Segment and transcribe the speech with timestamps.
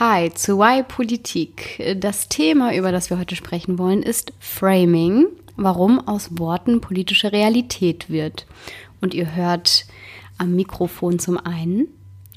[0.00, 1.78] Hi zu Why Politik.
[2.00, 5.26] Das Thema, über das wir heute sprechen wollen, ist Framing,
[5.56, 8.46] warum aus Worten politische Realität wird.
[9.02, 9.84] Und ihr hört
[10.38, 11.88] am Mikrofon zum einen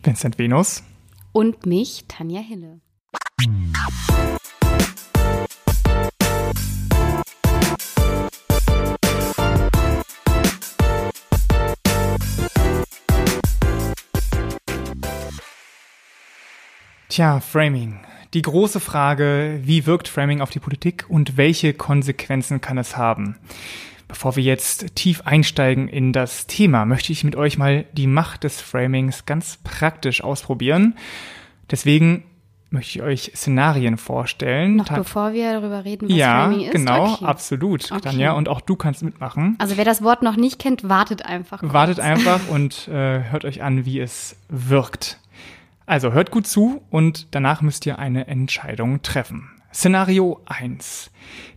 [0.03, 0.83] Vincent Venus
[1.31, 2.81] und mich, Tanja Hille.
[17.13, 17.99] Tja, Framing.
[18.33, 23.37] Die große Frage, wie wirkt Framing auf die Politik und welche Konsequenzen kann es haben?
[24.07, 28.43] Bevor wir jetzt tief einsteigen in das Thema, möchte ich mit euch mal die Macht
[28.43, 30.95] des Framings ganz praktisch ausprobieren.
[31.69, 32.23] Deswegen
[32.71, 34.77] möchte ich euch Szenarien vorstellen.
[34.77, 36.71] Noch bevor wir darüber reden, was ja, Framing ist?
[36.71, 37.25] genau, okay.
[37.25, 38.01] absolut, Okay.
[38.01, 38.31] Tanja.
[38.31, 39.55] Und auch du kannst mitmachen.
[39.59, 41.59] Also wer das Wort noch nicht kennt, wartet einfach.
[41.59, 41.73] kurz.
[41.73, 45.19] Wartet einfach und äh, hört euch an, wie es wirkt.
[45.93, 49.51] Also hört gut zu und danach müsst ihr eine Entscheidung treffen.
[49.71, 51.11] Szenario 1.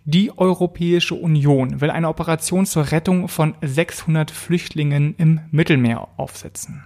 [0.04, 6.84] Die Europäische Union will eine Operation zur Rettung von 600 Flüchtlingen im Mittelmeer aufsetzen.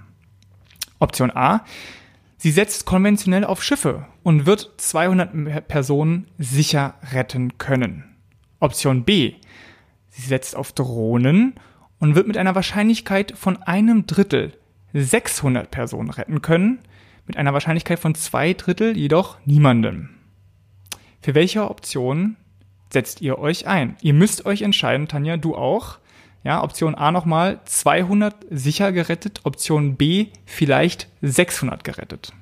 [1.00, 1.64] Option A.
[2.36, 8.04] Sie setzt konventionell auf Schiffe und wird 200 Personen sicher retten können.
[8.60, 9.34] Option B.
[10.08, 11.54] Sie setzt auf Drohnen
[11.98, 14.52] und wird mit einer Wahrscheinlichkeit von einem Drittel
[14.92, 16.78] 600 Personen retten können,
[17.26, 20.10] mit einer Wahrscheinlichkeit von zwei Drittel jedoch niemanden.
[21.22, 22.36] Für welche Option
[22.92, 23.96] setzt ihr euch ein?
[24.00, 25.98] Ihr müsst euch entscheiden, Tanja, du auch.
[26.42, 32.32] Ja, Option A nochmal 200 sicher gerettet, Option B vielleicht 600 gerettet.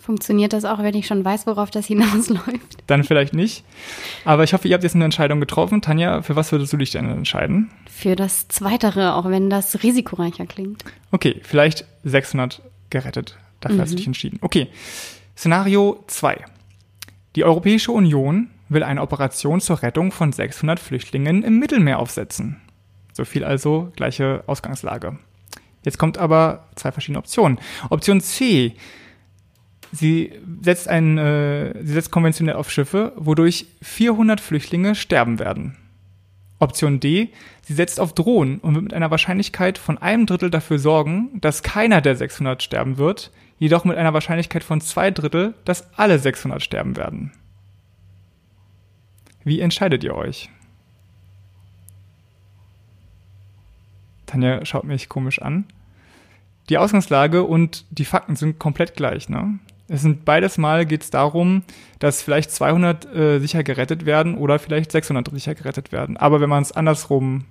[0.00, 2.78] Funktioniert das auch, wenn ich schon weiß, worauf das hinausläuft?
[2.86, 3.64] Dann vielleicht nicht.
[4.24, 5.82] Aber ich hoffe, ihr habt jetzt eine Entscheidung getroffen.
[5.82, 7.70] Tanja, für was würdest du dich denn entscheiden?
[7.90, 10.82] Für das Zweitere, auch wenn das risikoreicher klingt.
[11.10, 13.36] Okay, vielleicht 600 gerettet.
[13.60, 14.38] Dafür hast du dich entschieden.
[14.40, 14.68] Okay,
[15.36, 16.44] Szenario 2.
[17.36, 22.60] Die Europäische Union will eine Operation zur Rettung von 600 Flüchtlingen im Mittelmeer aufsetzen.
[23.12, 25.18] So viel also gleiche Ausgangslage.
[25.84, 27.58] Jetzt kommt aber zwei verschiedene Optionen.
[27.90, 28.74] Option C.
[29.90, 35.76] Sie setzt, ein, äh, sie setzt konventionell auf Schiffe, wodurch 400 Flüchtlinge sterben werden.
[36.58, 37.30] Option D.
[37.62, 41.62] Sie setzt auf Drohnen und wird mit einer Wahrscheinlichkeit von einem Drittel dafür sorgen, dass
[41.62, 46.62] keiner der 600 sterben wird, jedoch mit einer Wahrscheinlichkeit von zwei Drittel, dass alle 600
[46.62, 47.32] sterben werden.
[49.44, 50.50] Wie entscheidet ihr euch?
[54.26, 55.64] Tanja schaut mich komisch an.
[56.68, 59.58] Die Ausgangslage und die Fakten sind komplett gleich, ne?
[59.88, 61.62] Es sind beides Mal geht es darum,
[61.98, 66.16] dass vielleicht 200 äh, sicher gerettet werden oder vielleicht 600 sicher gerettet werden.
[66.18, 67.46] Aber wenn man es andersrum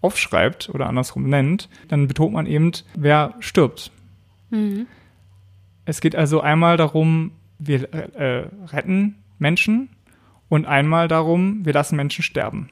[0.00, 3.92] aufschreibt oder andersrum nennt, dann betont man eben, wer stirbt.
[4.50, 4.86] Mhm.
[5.84, 9.90] Es geht also einmal darum, wir äh, retten Menschen
[10.48, 12.70] und einmal darum, wir lassen Menschen sterben.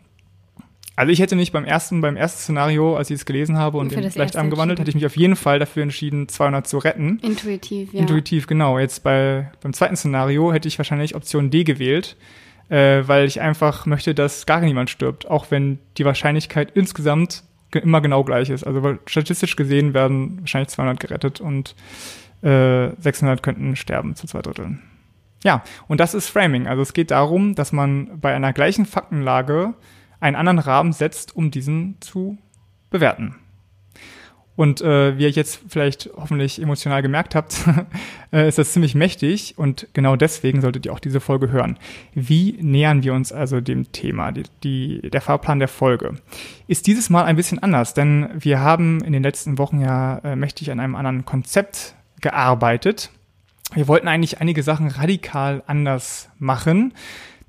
[1.01, 3.91] Also ich hätte mich beim ersten, beim ersten Szenario, als ich es gelesen habe und
[3.91, 7.19] das vielleicht angewandelt, hätte ich mich auf jeden Fall dafür entschieden, 200 zu retten.
[7.23, 8.01] Intuitiv, ja.
[8.01, 8.79] Intuitiv, genau.
[8.79, 12.19] Jetzt bei, beim zweiten Szenario hätte ich wahrscheinlich Option D gewählt,
[12.69, 17.81] äh, weil ich einfach möchte, dass gar niemand stirbt, auch wenn die Wahrscheinlichkeit insgesamt ge
[17.81, 18.65] immer genau gleich ist.
[18.65, 21.77] Also weil statistisch gesehen werden wahrscheinlich 200 gerettet und
[22.43, 24.83] äh, 600 könnten sterben zu zwei Dritteln.
[25.45, 26.67] Ja, und das ist Framing.
[26.67, 29.73] Also es geht darum, dass man bei einer gleichen Faktenlage
[30.21, 32.39] einen anderen Rahmen setzt, um diesen zu
[32.91, 33.37] bewerten.
[34.61, 37.65] Und äh, wie ihr jetzt vielleicht hoffentlich emotional gemerkt habt,
[38.33, 41.79] äh, ist das ziemlich mächtig und genau deswegen solltet ihr auch diese Folge hören.
[42.13, 46.17] Wie nähern wir uns also dem Thema, die, die, der Fahrplan der Folge?
[46.67, 50.37] Ist dieses Mal ein bisschen anders, denn wir haben in den letzten Wochen ja äh,
[50.37, 53.11] mächtig an einem anderen Konzept gearbeitet.
[53.73, 56.93] Wir wollten eigentlich einige Sachen radikal anders machen.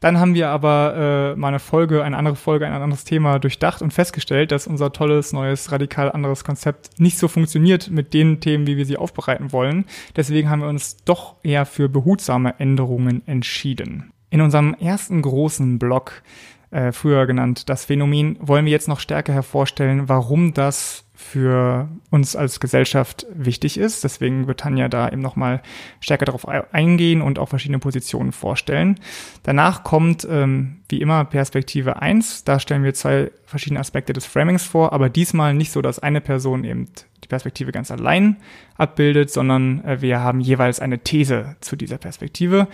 [0.01, 3.83] Dann haben wir aber äh, mal eine Folge, eine andere Folge, ein anderes Thema durchdacht
[3.83, 8.65] und festgestellt, dass unser tolles, neues, radikal anderes Konzept nicht so funktioniert mit den Themen,
[8.65, 9.85] wie wir sie aufbereiten wollen.
[10.15, 14.11] Deswegen haben wir uns doch eher für behutsame Änderungen entschieden.
[14.31, 16.23] In unserem ersten großen Block,
[16.71, 22.35] äh, früher genannt das Phänomen, wollen wir jetzt noch stärker hervorstellen, warum das für uns
[22.35, 24.03] als Gesellschaft wichtig ist.
[24.03, 25.61] Deswegen wird Tanja da eben nochmal
[25.99, 28.99] stärker darauf eingehen und auch verschiedene Positionen vorstellen.
[29.43, 32.43] Danach kommt, ähm, wie immer, Perspektive 1.
[32.43, 36.21] Da stellen wir zwei verschiedene Aspekte des Framings vor, aber diesmal nicht so, dass eine
[36.21, 36.89] Person eben
[37.23, 38.37] die Perspektive ganz allein
[38.75, 42.67] abbildet, sondern äh, wir haben jeweils eine These zu dieser Perspektive.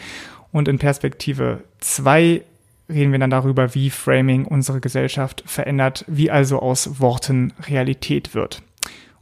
[0.52, 2.44] Und in Perspektive 2
[2.90, 8.62] reden wir dann darüber, wie Framing unsere Gesellschaft verändert, wie also aus Worten Realität wird.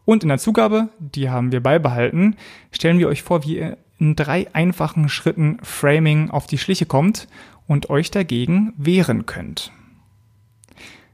[0.06, 2.35] Und in der Zugabe, die haben wir beibehalten,
[2.71, 7.27] stellen wir euch vor, wie ihr in drei einfachen Schritten Framing auf die Schliche kommt
[7.67, 9.71] und euch dagegen wehren könnt.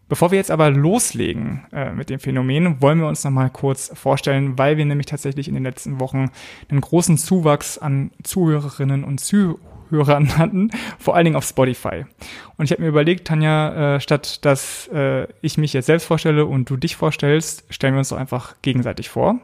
[0.09, 4.57] Bevor wir jetzt aber loslegen äh, mit dem Phänomen, wollen wir uns nochmal kurz vorstellen,
[4.57, 6.31] weil wir nämlich tatsächlich in den letzten Wochen
[6.67, 9.21] einen großen Zuwachs an Zuhörerinnen und
[9.91, 12.05] Zuhörern hatten, vor allen Dingen auf Spotify.
[12.57, 16.45] Und ich habe mir überlegt, Tanja, äh, statt dass äh, ich mich jetzt selbst vorstelle
[16.45, 19.39] und du dich vorstellst, stellen wir uns doch einfach gegenseitig vor.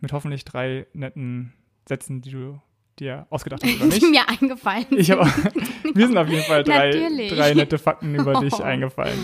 [0.00, 1.52] Mit hoffentlich drei netten
[1.88, 2.60] Sätzen, die du
[2.98, 4.02] dir ausgedacht hast, oder nicht?
[4.02, 4.86] Die mir eingefallen.
[4.90, 5.26] Ich hab,
[5.94, 7.32] wir sind auf jeden Fall drei, Natürlich.
[7.32, 8.62] drei nette Fakten über dich Oh.
[8.62, 9.18] eingefallen.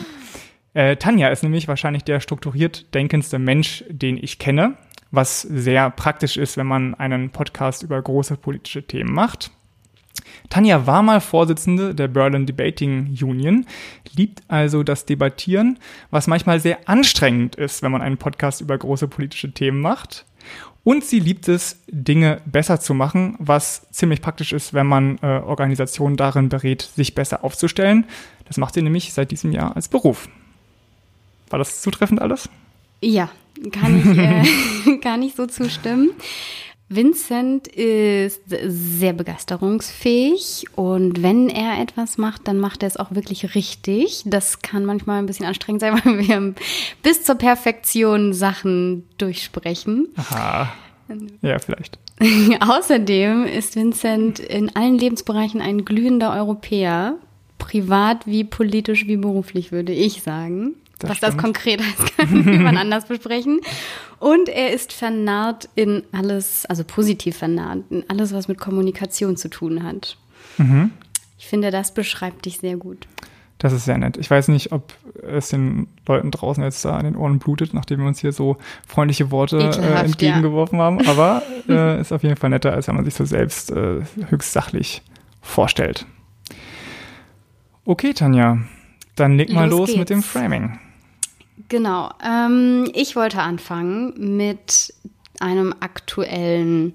[0.74, 4.74] Äh, Tanja ist nämlich wahrscheinlich der strukturiert denkendste Mensch, den ich kenne,
[5.10, 9.50] was sehr praktisch ist, wenn man einen Podcast über große politische Themen macht.
[10.48, 13.66] Tanja war mal Vorsitzende der Berlin Debating Union,
[14.14, 15.78] liebt also das Debattieren,
[16.10, 20.24] was manchmal sehr anstrengend ist, wenn man einen Podcast über große politische Themen macht.
[20.84, 25.26] Und sie liebt es, Dinge besser zu machen, was ziemlich praktisch ist, wenn man äh,
[25.26, 28.06] Organisationen darin berät, sich besser aufzustellen.
[28.46, 30.30] Das macht sie nämlich seit diesem Jahr als Beruf.
[31.50, 32.48] War das zutreffend alles?
[33.02, 33.30] Ja,
[33.70, 36.10] kann ich, äh, kann ich so zustimmen.
[36.90, 43.54] Vincent ist sehr begeisterungsfähig und wenn er etwas macht, dann macht er es auch wirklich
[43.54, 44.22] richtig.
[44.24, 46.54] Das kann manchmal ein bisschen anstrengend sein, weil wir
[47.02, 50.08] bis zur Perfektion Sachen durchsprechen.
[50.16, 50.72] Aha.
[51.42, 51.98] Ja, vielleicht.
[52.60, 57.16] Außerdem ist Vincent in allen Lebensbereichen ein glühender Europäer.
[57.58, 60.74] Privat wie politisch wie beruflich, würde ich sagen.
[60.98, 61.42] Das Was das stimmt.
[61.42, 63.60] konkret heißt, kann jemand anders besprechen.
[64.18, 69.48] Und er ist vernarrt in alles, also positiv vernarrt, in alles, was mit Kommunikation zu
[69.48, 70.16] tun hat.
[70.56, 70.90] Mhm.
[71.38, 73.06] Ich finde, das beschreibt dich sehr gut.
[73.58, 74.16] Das ist sehr nett.
[74.16, 74.92] Ich weiß nicht, ob
[75.22, 78.56] es den Leuten draußen jetzt da an den Ohren blutet, nachdem wir uns hier so
[78.86, 80.02] freundliche Worte äh, ja.
[80.02, 81.06] entgegengeworfen haben.
[81.08, 84.52] Aber äh, ist auf jeden Fall netter, als wenn man sich so selbst äh, höchst
[84.52, 85.02] sachlich
[85.42, 86.06] vorstellt.
[87.84, 88.58] Okay, Tanja,
[89.16, 90.78] dann leg mal Los los, mit dem Framing.
[91.68, 92.10] Genau.
[92.24, 94.94] Ähm, ich wollte anfangen mit
[95.40, 96.94] einem aktuellen,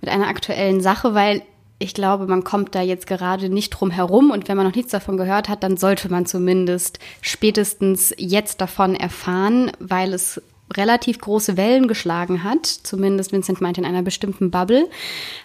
[0.00, 1.42] mit einer aktuellen Sache, weil
[1.78, 4.92] ich glaube, man kommt da jetzt gerade nicht drum herum und wenn man noch nichts
[4.92, 10.40] davon gehört hat, dann sollte man zumindest spätestens jetzt davon erfahren, weil es
[10.76, 12.66] relativ große Wellen geschlagen hat.
[12.66, 14.88] Zumindest Vincent meinte in einer bestimmten Bubble.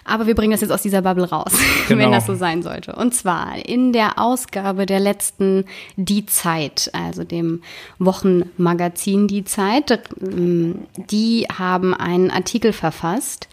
[0.04, 1.52] Aber wir bringen das jetzt aus dieser Bubble raus,
[1.88, 2.04] Genau.
[2.04, 2.94] wenn das so sein sollte.
[2.96, 5.64] Und zwar in der Ausgabe der letzten
[5.96, 7.62] Die Zeit, also dem
[7.98, 10.00] Wochenmagazin Die Zeit.
[10.20, 10.80] ähm,
[11.10, 13.48] Die haben einen Artikel verfasst,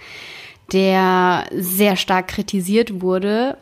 [0.71, 3.57] der sehr stark kritisiert wurde,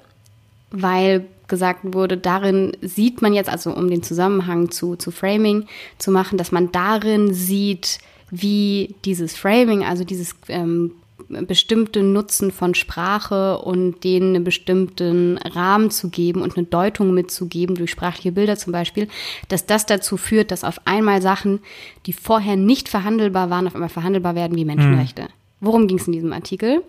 [0.71, 5.65] weil gesagt wurde, darin sieht man jetzt, also um den Zusammenhang zu, zu Framing
[5.97, 7.99] zu machen, dass man darin sieht,
[8.31, 10.91] wie dieses Framing, also dieses ähm,
[11.29, 17.75] bestimmte Nutzen von Sprache und denen einen bestimmten Rahmen zu geben und eine Deutung mitzugeben,
[17.75, 19.07] durch sprachliche Bilder zum Beispiel,
[19.47, 21.59] dass das dazu führt, dass auf einmal Sachen,
[22.05, 25.27] die vorher nicht verhandelbar waren, auf einmal verhandelbar werden wie Menschenrechte.
[25.59, 26.83] Worum ging es in diesem Artikel?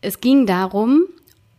[0.00, 1.04] Es ging darum,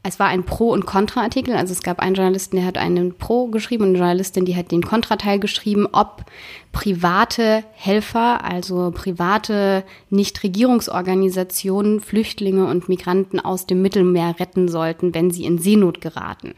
[0.07, 1.55] es war ein Pro- und Kontra-Artikel.
[1.55, 4.71] Also es gab einen Journalisten, der hat einen Pro geschrieben und eine Journalistin, die hat
[4.71, 6.25] den Kontrateil geschrieben, ob
[6.71, 15.45] private Helfer, also private Nichtregierungsorganisationen Flüchtlinge und Migranten aus dem Mittelmeer retten sollten, wenn sie
[15.45, 16.53] in Seenot geraten.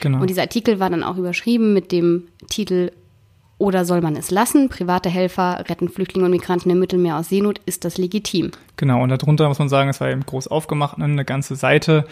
[0.00, 0.20] Genau.
[0.20, 2.90] Und dieser Artikel war dann auch überschrieben mit dem Titel
[3.62, 4.68] Oder soll man es lassen?
[4.68, 7.60] Private Helfer retten Flüchtlinge und Migranten im Mittelmeer aus Seenot.
[7.64, 8.50] Ist das legitim?
[8.74, 12.04] Genau, und darunter muss man sagen, es war eben groß aufgemacht, ne, eine ganze Seite.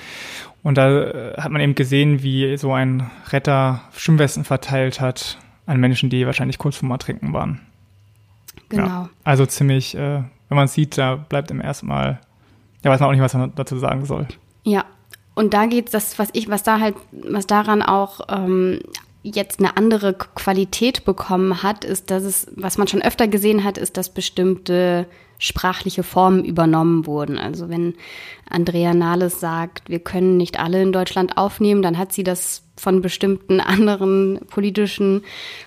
[0.63, 5.81] Und da äh, hat man eben gesehen, wie so ein Retter Schwimmwesten verteilt hat an
[5.81, 7.59] Menschen, die wahrscheinlich kurz vorm Ertrinken waren.
[8.69, 8.87] Genau.
[8.87, 12.21] Ja, also ziemlich, äh, wenn man es sieht, da bleibt im ersten Mal,
[12.85, 14.29] ja, weiß man auch nicht, was man dazu sagen soll.
[14.63, 14.85] Ja,
[15.35, 18.79] und da geht's, das, was ich, was da halt, was daran auch ähm,
[19.23, 23.79] jetzt eine andere Qualität bekommen hat, ist, dass es, was man schon öfter gesehen hat,
[23.79, 25.07] ist, dass bestimmte
[25.41, 27.39] sprachliche Formen übernommen wurden.
[27.39, 27.95] Also wenn
[28.49, 33.01] Andrea Nahles sagt, wir können nicht alle in Deutschland aufnehmen, dann hat sie das von
[33.03, 35.23] bestimmten anderen politischen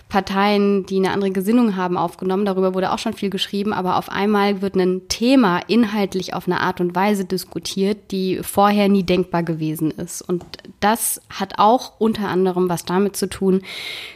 [0.10, 2.46] Parteien, die eine andere Gesinnung haben, aufgenommen.
[2.46, 6.60] Darüber wurde auch schon viel geschrieben, aber auf einmal wird ein Thema inhaltlich auf eine
[6.60, 10.22] Art und Weise diskutiert, die vorher nie denkbar gewesen ist.
[10.22, 10.44] Und
[10.82, 13.62] das hat auch unter anderem was damit zu tun,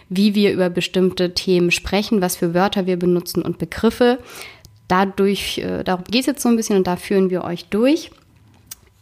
[0.10, 4.20] wie wir über bestimmte Themen sprechen, was für Wörter wir benutzen und Begriffe.
[4.88, 8.12] Dadurch, äh, darum geht es jetzt so ein bisschen und da führen wir euch durch.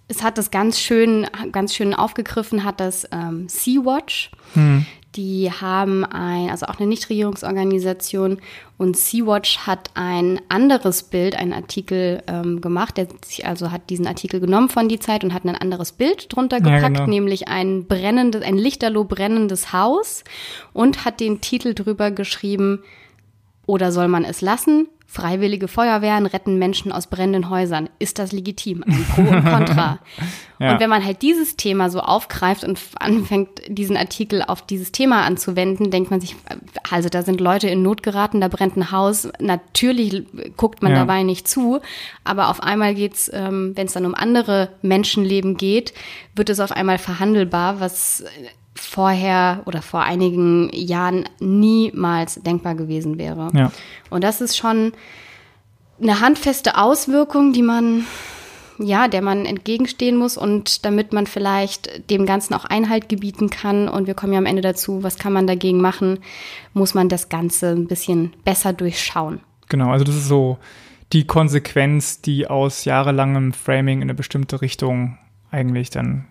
[0.07, 4.31] Es hat das ganz schön, ganz schön aufgegriffen, hat das ähm, Sea-Watch,
[5.15, 8.39] Die haben ein, also auch eine Nichtregierungsorganisation
[8.77, 12.97] und Sea-Watch hat ein anderes Bild, einen Artikel ähm, gemacht.
[12.97, 16.35] Der sich also hat diesen Artikel genommen von die Zeit und hat ein anderes Bild
[16.35, 17.07] drunter gepackt, ja, genau.
[17.07, 20.23] nämlich ein brennendes, ein lichterloh brennendes Haus
[20.73, 22.83] und hat den Titel drüber geschrieben,
[23.67, 24.87] oder soll man es lassen?
[25.15, 27.89] Freiwillige Feuerwehren retten Menschen aus brennenden Häusern.
[27.99, 28.83] Ist das legitim?
[28.85, 29.99] Ein Pro und Contra.
[30.59, 30.73] ja.
[30.73, 35.23] Und wenn man halt dieses Thema so aufgreift und anfängt, diesen Artikel auf dieses Thema
[35.23, 36.35] anzuwenden, denkt man sich,
[36.91, 39.29] also da sind Leute in Not geraten, da brennt ein Haus.
[39.39, 40.25] Natürlich
[40.57, 40.99] guckt man ja.
[40.99, 41.79] dabei nicht zu,
[42.25, 45.93] aber auf einmal geht's, ähm, wenn es dann um andere Menschenleben geht,
[46.35, 48.25] wird es auf einmal verhandelbar, was
[48.75, 53.49] vorher oder vor einigen Jahren niemals denkbar gewesen wäre.
[53.53, 53.71] Ja.
[54.09, 54.91] Und das ist schon
[56.01, 58.05] eine handfeste Auswirkung, die man
[58.77, 63.87] ja, der man entgegenstehen muss und damit man vielleicht dem Ganzen auch Einhalt gebieten kann.
[63.87, 66.19] Und wir kommen ja am Ende dazu, was kann man dagegen machen,
[66.73, 69.39] muss man das Ganze ein bisschen besser durchschauen.
[69.69, 70.57] Genau, also das ist so
[71.13, 75.17] die Konsequenz, die aus jahrelangem Framing in eine bestimmte Richtung
[75.51, 76.27] eigentlich dann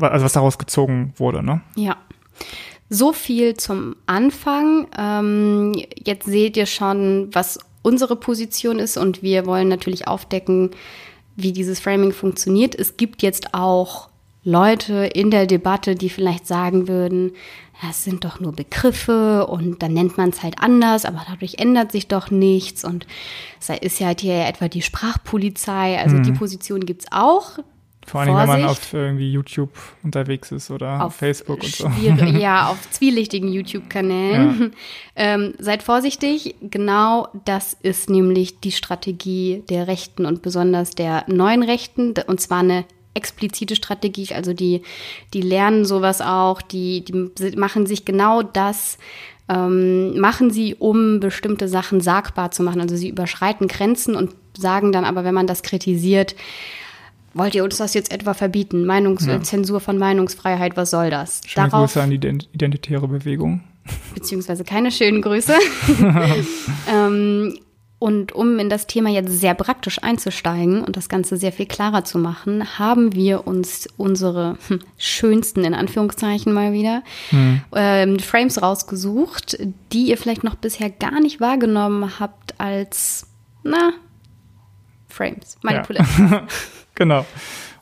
[0.00, 1.60] also was daraus gezogen wurde, ne?
[1.74, 1.96] Ja.
[2.88, 4.86] So viel zum Anfang.
[4.96, 10.70] Ähm, jetzt seht ihr schon, was unsere Position ist und wir wollen natürlich aufdecken,
[11.36, 12.74] wie dieses Framing funktioniert.
[12.74, 14.08] Es gibt jetzt auch
[14.42, 17.32] Leute in der Debatte, die vielleicht sagen würden,
[17.82, 21.92] das sind doch nur Begriffe und dann nennt man es halt anders, aber dadurch ändert
[21.92, 23.06] sich doch nichts und
[23.60, 26.22] es ist ja halt hier etwa die Sprachpolizei, also mhm.
[26.22, 27.58] die Position gibt es auch.
[28.06, 29.70] Vor allem, wenn man auf irgendwie YouTube
[30.02, 31.90] unterwegs ist oder auf Facebook und so.
[32.38, 34.60] Ja, auf zwielichtigen YouTube-Kanälen.
[34.60, 34.68] Ja.
[35.18, 36.56] Ähm, seid vorsichtig.
[36.60, 42.12] Genau das ist nämlich die Strategie der Rechten und besonders der neuen Rechten.
[42.26, 42.84] Und zwar eine
[43.14, 44.34] explizite Strategie.
[44.34, 44.82] Also die,
[45.32, 46.60] die lernen sowas auch.
[46.60, 48.98] Die, die machen sich genau das
[49.48, 52.80] ähm, machen sie, um bestimmte Sachen sagbar zu machen.
[52.80, 56.34] Also sie überschreiten Grenzen und sagen dann aber, wenn man das kritisiert,
[57.36, 58.84] wollt ihr uns das jetzt etwa verbieten?
[58.84, 59.42] Meinungs ja.
[59.42, 61.42] Zensur von Meinungsfreiheit, was soll das?
[61.46, 63.62] Schöne Darauf, Grüße an die identitäre Bewegung.
[64.14, 65.54] Beziehungsweise keine schönen Grüße.
[66.92, 67.58] ähm,
[67.98, 72.04] und um in das Thema jetzt sehr praktisch einzusteigen und das Ganze sehr viel klarer
[72.04, 77.62] zu machen, haben wir uns unsere hm, schönsten, in Anführungszeichen mal wieder, hm.
[77.74, 79.58] ähm, Frames rausgesucht,
[79.92, 83.28] die ihr vielleicht noch bisher gar nicht wahrgenommen habt als,
[83.62, 83.92] na,
[85.08, 86.30] Frames, Manipulation.
[86.30, 86.46] Ja.
[86.96, 87.24] genau.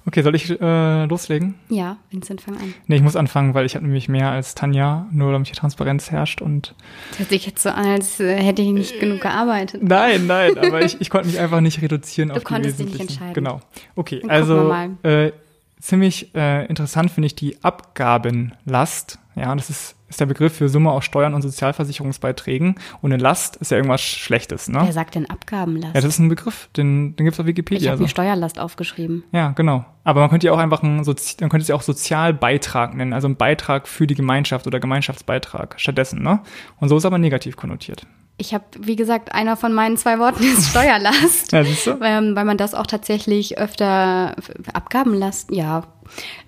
[0.06, 1.54] Okay, soll ich äh, loslegen?
[1.70, 2.74] Ja, Vincent, fang an.
[2.86, 6.10] Nee, ich muss anfangen, weil ich habe nämlich mehr als Tanja, nur damit hier Transparenz
[6.10, 6.74] herrscht und.
[7.10, 9.82] Das hört sich jetzt so an, als äh, hätte ich nicht genug gearbeitet.
[9.82, 12.86] Nein, nein, aber ich, ich konnte mich einfach nicht reduzieren du auf die konntest dich
[12.88, 13.32] nicht entscheiden.
[13.32, 13.60] Genau.
[13.96, 15.32] Okay, Dann also äh,
[15.80, 19.18] ziemlich äh, interessant finde ich die Abgabenlast.
[19.36, 22.76] Ja, das ist ist der Begriff für Summe aus Steuern und Sozialversicherungsbeiträgen.
[23.02, 24.80] Und eine Last ist ja irgendwas Schlechtes, ne?
[24.84, 25.94] Wer sagt denn Abgabenlast?
[25.94, 27.86] Ja, das ist ein Begriff, den, den gibt es auf Wikipedia.
[27.86, 29.24] Ich habe mir Steuerlast aufgeschrieben.
[29.32, 29.84] Ja, genau.
[30.04, 33.12] Aber man könnte ja auch einfach einen, Sozi man könnte es ja auch Sozialbeitrag nennen,
[33.12, 36.40] also ein Beitrag für die Gemeinschaft oder Gemeinschaftsbeitrag stattdessen, ne?
[36.78, 38.06] Und so ist aber negativ konnotiert.
[38.36, 41.52] Ich habe, wie gesagt, einer von meinen zwei Worten ist Steuerlast.
[41.86, 42.00] ja?
[42.00, 44.36] Weil, weil man das auch tatsächlich öfter
[44.72, 45.84] Abgabenlast, ja,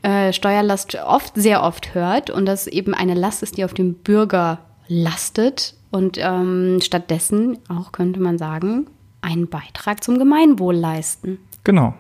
[0.03, 3.95] äh, Steuerlast oft, sehr oft hört und das eben eine Last ist, die auf dem
[3.95, 8.87] Bürger lastet und ähm, stattdessen auch könnte man sagen,
[9.23, 11.39] einen Beitrag zum Gemeinwohl leisten.
[11.65, 11.95] Genau.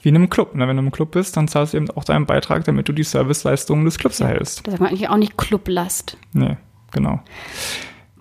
[0.00, 0.54] Wie in einem Club.
[0.54, 0.66] Ne?
[0.66, 3.02] Wenn du im Club bist, dann zahlst du eben auch deinen Beitrag, damit du die
[3.02, 4.66] Serviceleistungen des Clubs ja, erhältst.
[4.66, 6.16] Das sagt man eigentlich auch nicht Clublast.
[6.32, 6.56] Nee,
[6.90, 7.20] genau.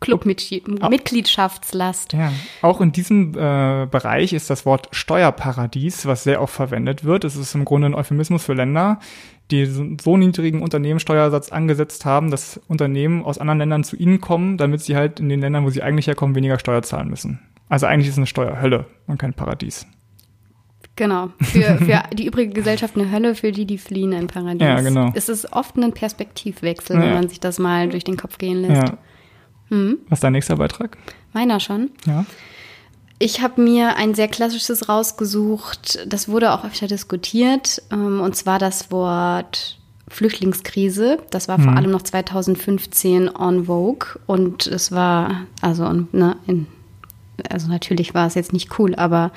[0.03, 2.13] Clubmitgliedschaftslast.
[2.13, 2.31] Ja,
[2.61, 7.23] auch in diesem äh, Bereich ist das Wort Steuerparadies, was sehr oft verwendet wird.
[7.23, 8.99] Es ist im Grunde ein Euphemismus für Länder,
[9.51, 14.81] die so niedrigen Unternehmenssteuersatz angesetzt haben, dass Unternehmen aus anderen Ländern zu ihnen kommen, damit
[14.81, 17.39] sie halt in den Ländern, wo sie eigentlich herkommen, weniger Steuer zahlen müssen.
[17.69, 19.87] Also eigentlich ist es eine Steuerhölle und kein Paradies.
[20.95, 21.29] Genau.
[21.41, 24.61] Für, für die übrige Gesellschaft eine Hölle, für die, die fliehen ein Paradies.
[24.61, 25.11] Ja, genau.
[25.15, 27.01] Es ist oft ein Perspektivwechsel, ja.
[27.01, 28.89] wenn man sich das mal durch den Kopf gehen lässt.
[28.89, 28.97] Ja.
[29.69, 29.99] Mhm.
[30.09, 30.97] Was ist dein nächster Beitrag?
[31.33, 31.91] Meiner schon.
[32.05, 32.25] Ja.
[33.19, 35.99] Ich habe mir ein sehr klassisches rausgesucht.
[36.07, 37.81] Das wurde auch öfter diskutiert.
[37.91, 39.79] Ähm, und zwar das Wort
[40.09, 41.19] Flüchtlingskrise.
[41.29, 41.77] Das war vor mhm.
[41.77, 44.19] allem noch 2015 on Vogue.
[44.27, 46.67] Und es war, also ne, in
[47.49, 49.31] also natürlich war es jetzt nicht cool, aber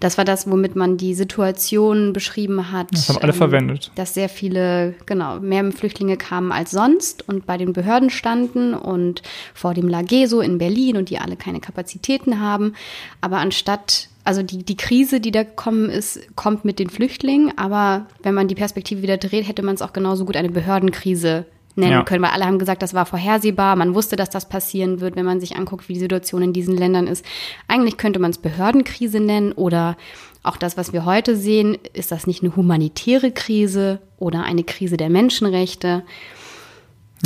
[0.00, 2.88] das war das, womit man die Situation beschrieben hat.
[2.92, 3.90] Das haben alle ähm, verwendet.
[3.94, 9.22] Dass sehr viele, genau, mehr Flüchtlinge kamen als sonst und bei den Behörden standen und
[9.54, 12.74] vor dem Lageso in Berlin und die alle keine Kapazitäten haben.
[13.20, 18.06] Aber anstatt, also die, die Krise, die da gekommen ist, kommt mit den Flüchtlingen, aber
[18.22, 21.46] wenn man die Perspektive wieder dreht, hätte man es auch genauso gut eine Behördenkrise
[21.78, 22.02] nennen Ja.
[22.02, 25.24] können, weil alle haben gesagt, das war vorhersehbar, man wusste, dass das passieren wird, wenn
[25.24, 27.24] man sich anguckt, wie die Situation in diesen Ländern ist.
[27.68, 29.96] Eigentlich könnte man es Behördenkrise nennen oder
[30.42, 34.96] auch das, was wir heute sehen, ist das nicht eine humanitäre Krise oder eine Krise
[34.96, 36.02] der Menschenrechte,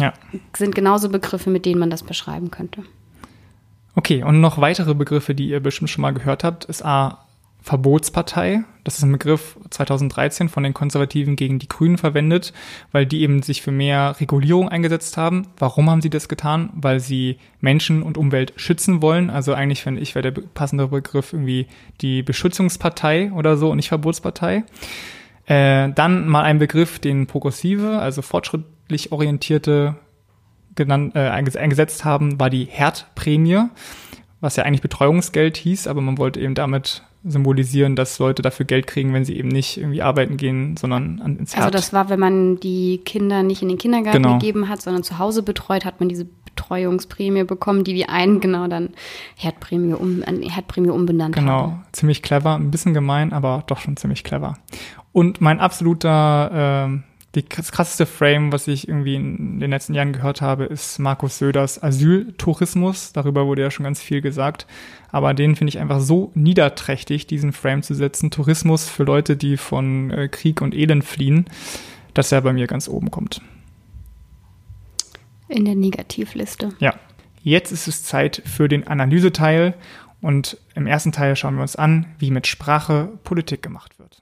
[0.01, 0.13] Ja.
[0.57, 2.83] sind genauso Begriffe, mit denen man das beschreiben könnte.
[3.95, 7.19] Okay, und noch weitere Begriffe, die ihr bestimmt schon mal gehört habt, ist A.
[7.63, 8.65] Verbotspartei.
[8.83, 12.53] Das ist ein Begriff 2013 von den Konservativen gegen die Grünen verwendet,
[12.91, 15.47] weil die eben sich für mehr Regulierung eingesetzt haben.
[15.59, 16.71] Warum haben sie das getan?
[16.75, 19.31] Weil sie Menschen und Umwelt schützen wollen.
[19.31, 21.69] Also eigentlich finde ich, wäre der passende Begriff irgendwie
[22.01, 24.65] die Beschützungspartei oder so und nicht Verbotspartei.
[25.47, 29.97] Äh, dann mal ein Begriff, den progressive, also fortschrittlich orientierte
[30.75, 33.67] genannt, äh, einges- eingesetzt haben, war die Herdprämie,
[34.41, 38.87] was ja eigentlich Betreuungsgeld hieß, aber man wollte eben damit symbolisieren, dass Leute dafür Geld
[38.87, 41.65] kriegen, wenn sie eben nicht irgendwie arbeiten gehen, sondern ins Herd.
[41.67, 44.39] Also das war, wenn man die Kinder nicht in den Kindergarten Genau.
[44.39, 48.67] gegeben hat, sondern zu Hause betreut, hat man diese Betreuungsprämie bekommen, die die einen genau
[48.67, 48.91] dann
[49.37, 51.85] Herdprämie, um, Herdprämie umbenannt Genau, haben.
[51.93, 54.59] ziemlich clever, ein bisschen gemein, aber doch schon ziemlich clever.
[55.13, 60.13] Und mein absoluter, ähm, die, das krasseste Frame, was ich irgendwie in den letzten Jahren
[60.13, 63.13] gehört habe, ist Markus Söders Asyltourismus.
[63.13, 64.67] Darüber wurde ja schon ganz viel gesagt.
[65.11, 68.31] Aber den finde ich einfach so niederträchtig, diesen Frame zu setzen.
[68.31, 71.47] Tourismus für Leute, die von äh, Krieg und Elend fliehen,
[72.13, 73.41] dass er bei mir ganz oben kommt.
[75.49, 76.71] In der Negativliste.
[76.81, 76.95] Ja,
[77.43, 79.75] jetzt ist es Zeit für den Analyseteil.
[80.21, 84.22] Und im ersten Teil schauen wir uns an, wie mit Sprache Politik gemacht wird.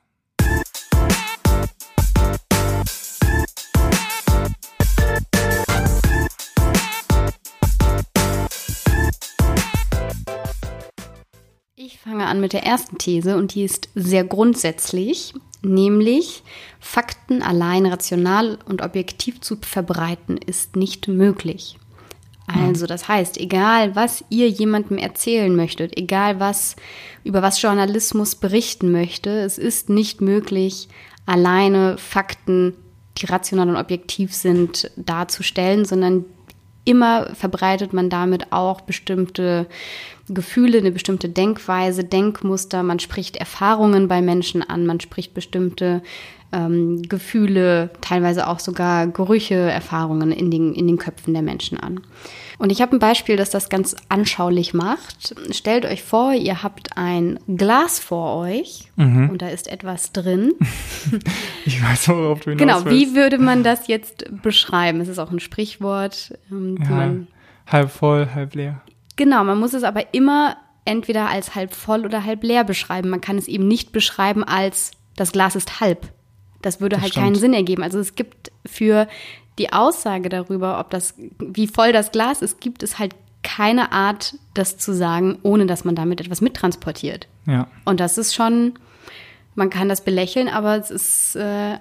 [12.03, 16.43] Fange an mit der ersten These und die ist sehr grundsätzlich, nämlich
[16.79, 21.77] Fakten allein rational und objektiv zu verbreiten ist nicht möglich.
[22.53, 26.75] Also das heißt, egal was ihr jemandem erzählen möchtet, egal was
[27.23, 30.89] über was Journalismus berichten möchte, es ist nicht möglich,
[31.27, 32.75] alleine Fakten,
[33.19, 36.25] die rational und objektiv sind, darzustellen, sondern
[36.85, 39.67] immer verbreitet man damit auch bestimmte
[40.29, 46.03] Gefühle, eine bestimmte Denkweise, Denkmuster, man spricht Erfahrungen bei Menschen an, man spricht bestimmte
[46.53, 52.01] ähm, Gefühle, teilweise auch sogar Gerüche, Erfahrungen in den, in den Köpfen der Menschen an.
[52.59, 55.35] Und ich habe ein Beispiel, das das ganz anschaulich macht.
[55.51, 60.53] Stellt euch vor, ihr habt ein Glas vor euch und da ist etwas drin.
[61.67, 65.01] Ich weiß, worauf du hinaus Genau, wie würde man das jetzt beschreiben?
[65.01, 68.81] Es ist auch ein Sprichwort, ähm, Ja, halb voll, halb leer.
[69.17, 73.11] Genau, man muss es aber immer entweder als halb voll oder halb leer beschreiben.
[73.11, 76.09] Man kann es eben nicht beschreiben als das Glas ist halb.
[76.63, 77.27] Das würde Das halt stimmt.
[77.27, 77.83] keinen Sinn ergeben.
[77.83, 79.09] Also es gibt für
[79.59, 84.35] die Aussage darüber, ob das, wie voll das Glas ist, gibt es halt keine Art,
[84.55, 87.27] das zu sagen, ohne dass man damit etwas mittransportiert.
[87.47, 87.69] Ja.
[87.85, 88.75] Und das ist schon,
[89.55, 91.79] man kann das belächeln, aber es ist äh,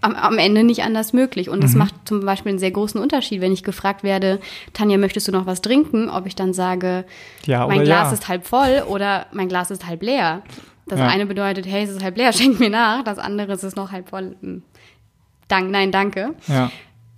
[0.00, 1.48] am, am Ende nicht anders möglich.
[1.50, 4.40] Und es macht zum Beispiel einen sehr großen Unterschied, wenn ich gefragt werde,
[4.72, 6.08] Tanja, möchtest du noch was trinken?
[6.08, 7.04] Ob ich dann sage,
[7.44, 8.12] Ja mein Glas ja.
[8.14, 10.42] ist halb voll oder mein Glas ist halb leer.
[10.86, 11.08] Das Ja.
[11.08, 13.04] eine bedeutet, hey, es ist halb leer, schenk mir nach.
[13.04, 14.36] Das andere ist es noch halb voll.
[14.40, 14.62] Hm.
[15.48, 16.34] Dank, nein, danke.
[16.46, 16.70] Ja.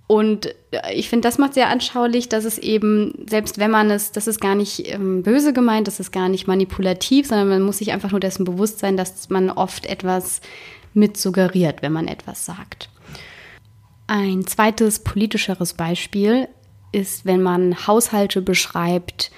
[0.07, 4.11] Und äh, ich finde, das macht sehr anschaulich, dass es eben, selbst wenn man es,
[4.11, 7.77] das ist gar nicht ähm, böse gemeint, das ist gar nicht manipulativ, sondern man muss
[7.77, 10.41] sich einfach nur dessen bewusst sein, dass man oft etwas
[10.93, 12.89] mit suggeriert, wenn man etwas sagt.
[14.07, 16.47] Ein zweites politischeres Beispiel
[16.91, 19.31] ist, wenn man Haushalte beschreibt,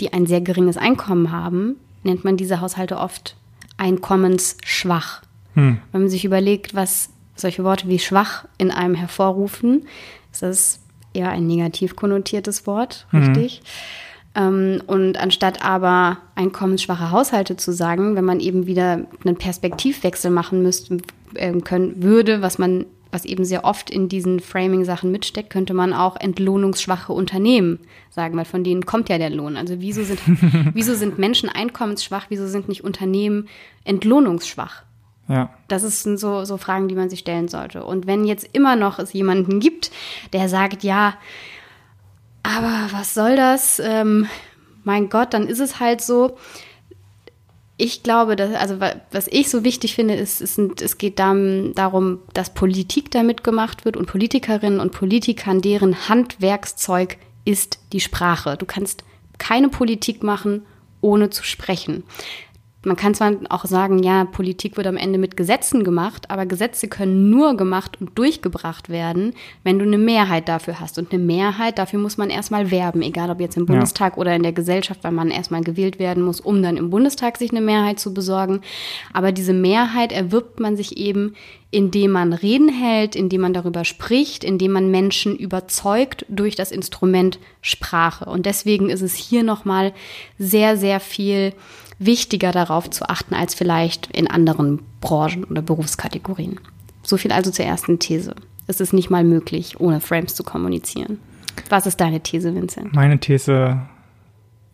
[0.00, 3.36] die ein sehr geringes Einkommen haben, nennt man diese Haushalte oft
[3.82, 5.22] einkommensschwach.
[5.92, 9.86] Wenn man sich überlegt, was solche Worte wie schwach in einem hervorrufen,
[10.32, 10.80] ist das
[11.12, 13.60] eher ein negativ konnotiertes Wort, richtig?
[14.34, 20.62] Ähm, und anstatt aber einkommensschwache Haushalte zu sagen, wenn man eben wieder einen Perspektivwechsel machen
[20.62, 20.98] müsste,
[21.34, 25.92] ähm, können, würde, was man, was eben sehr oft in diesen Framing-Sachen mitsteckt, könnte man
[25.92, 27.78] auch entlohnungsschwache Unternehmen
[28.10, 29.56] sagen, weil von denen kommt ja der Lohn.
[29.56, 30.20] Also wieso sind,
[30.74, 33.48] wieso sind Menschen einkommensschwach, wieso sind nicht Unternehmen
[33.84, 34.82] entlohnungsschwach?
[35.28, 35.50] Ja.
[35.68, 37.84] Das sind so, so Fragen, die man sich stellen sollte.
[37.84, 39.90] Und wenn jetzt immer noch es jemanden gibt,
[40.32, 41.14] der sagt, ja,
[42.42, 43.78] aber was soll das?
[43.78, 44.26] Ähm,
[44.84, 46.36] mein Gott, dann ist es halt so.
[47.84, 52.20] Ich glaube, dass, also wa- was ich so wichtig finde, ist, sind, es geht darum,
[52.32, 58.56] dass Politik damit gemacht wird und Politikerinnen und Politikern, deren Handwerkszeug ist die Sprache.
[58.56, 59.02] Du kannst
[59.38, 60.62] keine Politik machen,
[61.00, 62.04] ohne zu sprechen.
[62.84, 66.88] Man kann zwar auch sagen, ja, Politik wird am Ende mit Gesetzen gemacht, aber Gesetze
[66.88, 70.98] können nur gemacht und durchgebracht werden, wenn du eine Mehrheit dafür hast.
[70.98, 74.18] Und eine Mehrheit, dafür muss man erstmal werben, egal ob jetzt im Bundestag ja.
[74.18, 77.52] oder in der Gesellschaft, weil man erstmal gewählt werden muss, um dann im Bundestag sich
[77.52, 78.62] eine Mehrheit zu besorgen.
[79.12, 81.34] Aber diese Mehrheit erwirbt man sich eben,
[81.72, 87.38] indem man Reden hält, indem man darüber spricht, indem man Menschen überzeugt durch das Instrument
[87.62, 88.26] Sprache.
[88.26, 89.94] Und deswegen ist es hier nochmal
[90.38, 91.54] sehr, sehr viel
[91.98, 96.60] wichtiger darauf zu achten als vielleicht in anderen Branchen oder Berufskategorien.
[97.02, 98.34] So viel also zur ersten These.
[98.66, 101.18] Es ist nicht mal möglich, ohne Frames zu kommunizieren.
[101.70, 102.92] Was ist deine These, Vincent?
[102.92, 103.80] Meine These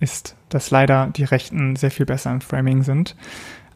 [0.00, 3.14] ist, dass leider die Rechten sehr viel besser im Framing sind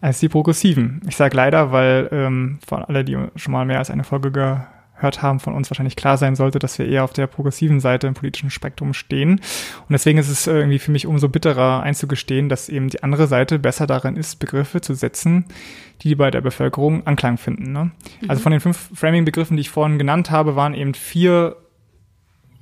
[0.02, 1.00] als die Progressiven.
[1.08, 5.22] Ich sage leider, weil ähm, von alle, die schon mal mehr als eine Folge gehört
[5.22, 8.14] haben, von uns wahrscheinlich klar sein sollte, dass wir eher auf der progressiven Seite im
[8.14, 9.34] politischen Spektrum stehen.
[9.34, 13.60] Und deswegen ist es irgendwie für mich umso bitterer einzugestehen, dass eben die andere Seite
[13.60, 15.44] besser darin ist, Begriffe zu setzen,
[16.02, 17.72] die bei der Bevölkerung Anklang finden.
[17.72, 17.92] Ne?
[18.20, 18.30] Mhm.
[18.30, 21.56] Also von den fünf Framing-Begriffen, die ich vorhin genannt habe, waren eben vier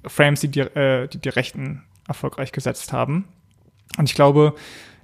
[0.07, 3.25] Frames, die die, äh, die, die Rechten erfolgreich gesetzt haben.
[3.97, 4.55] Und ich glaube,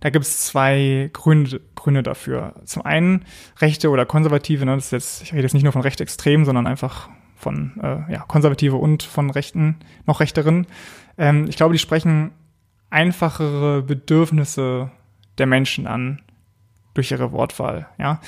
[0.06, 2.54] da gibt es zwei Gründe, Gründe dafür.
[2.64, 3.24] Zum einen
[3.58, 6.68] Rechte oder Konservative, ne, das ist jetzt, ich rede jetzt nicht nur von Rechtsextremen, sondern
[6.68, 10.68] einfach von äh, ja, Konservative und von Rechten, noch Rechteren.
[11.18, 12.30] Ähm, ich glaube, die sprechen
[12.88, 14.92] einfachere Bedürfnisse
[15.38, 16.22] der Menschen an
[16.94, 17.88] durch ihre Wortwahl.
[17.98, 18.20] Ja,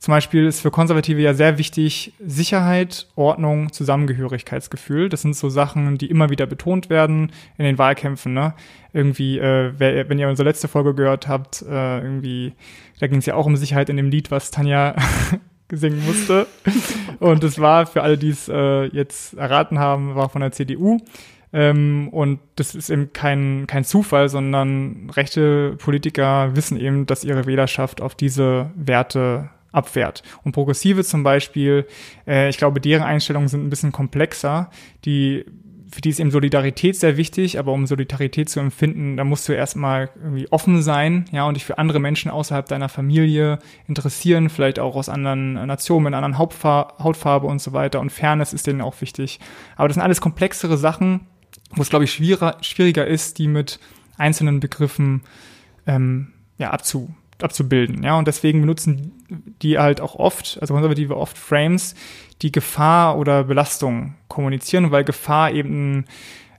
[0.00, 5.10] zum Beispiel ist für Konservative ja sehr wichtig Sicherheit, Ordnung, Zusammengehörigkeitsgefühl.
[5.10, 8.32] Das sind so Sachen, die immer wieder betont werden in den Wahlkämpfen.
[8.32, 8.54] Ne?
[8.94, 12.54] Irgendwie, äh, wer, wenn ihr unsere letzte Folge gehört habt, äh, irgendwie,
[12.98, 14.96] da ging es ja auch um Sicherheit in dem Lied, was Tanja
[15.70, 16.46] singen musste.
[17.18, 20.96] Und es war für alle, die es äh, jetzt erraten haben, war von der CDU.
[21.52, 27.44] Ähm, und das ist eben kein, kein Zufall, sondern rechte Politiker wissen eben, dass ihre
[27.44, 30.22] Wählerschaft auf diese Werte abwehrt.
[30.44, 31.86] Und Progressive zum Beispiel,
[32.26, 34.70] äh, ich glaube, deren Einstellungen sind ein bisschen komplexer.
[35.04, 35.44] Die,
[35.90, 39.52] für die ist eben Solidarität sehr wichtig, aber um Solidarität zu empfinden, da musst du
[39.52, 44.78] erstmal irgendwie offen sein, ja, und dich für andere Menschen außerhalb deiner Familie interessieren, vielleicht
[44.78, 48.00] auch aus anderen Nationen, mit anderen Hauptfar Hautfarbe und so weiter.
[48.00, 49.40] Und Fairness ist denen auch wichtig.
[49.76, 51.26] Aber das sind alles komplexere Sachen,
[51.72, 53.78] wo es, glaube ich, schwieriger, schwieriger ist, die mit
[54.16, 55.22] einzelnen Begriffen
[55.86, 58.02] ähm, ja, abzu, abzubilden.
[58.02, 61.94] Ja, und deswegen benutzen die halt auch oft, also Konservative oft Frames,
[62.42, 66.04] die Gefahr oder Belastung kommunizieren, weil Gefahr eben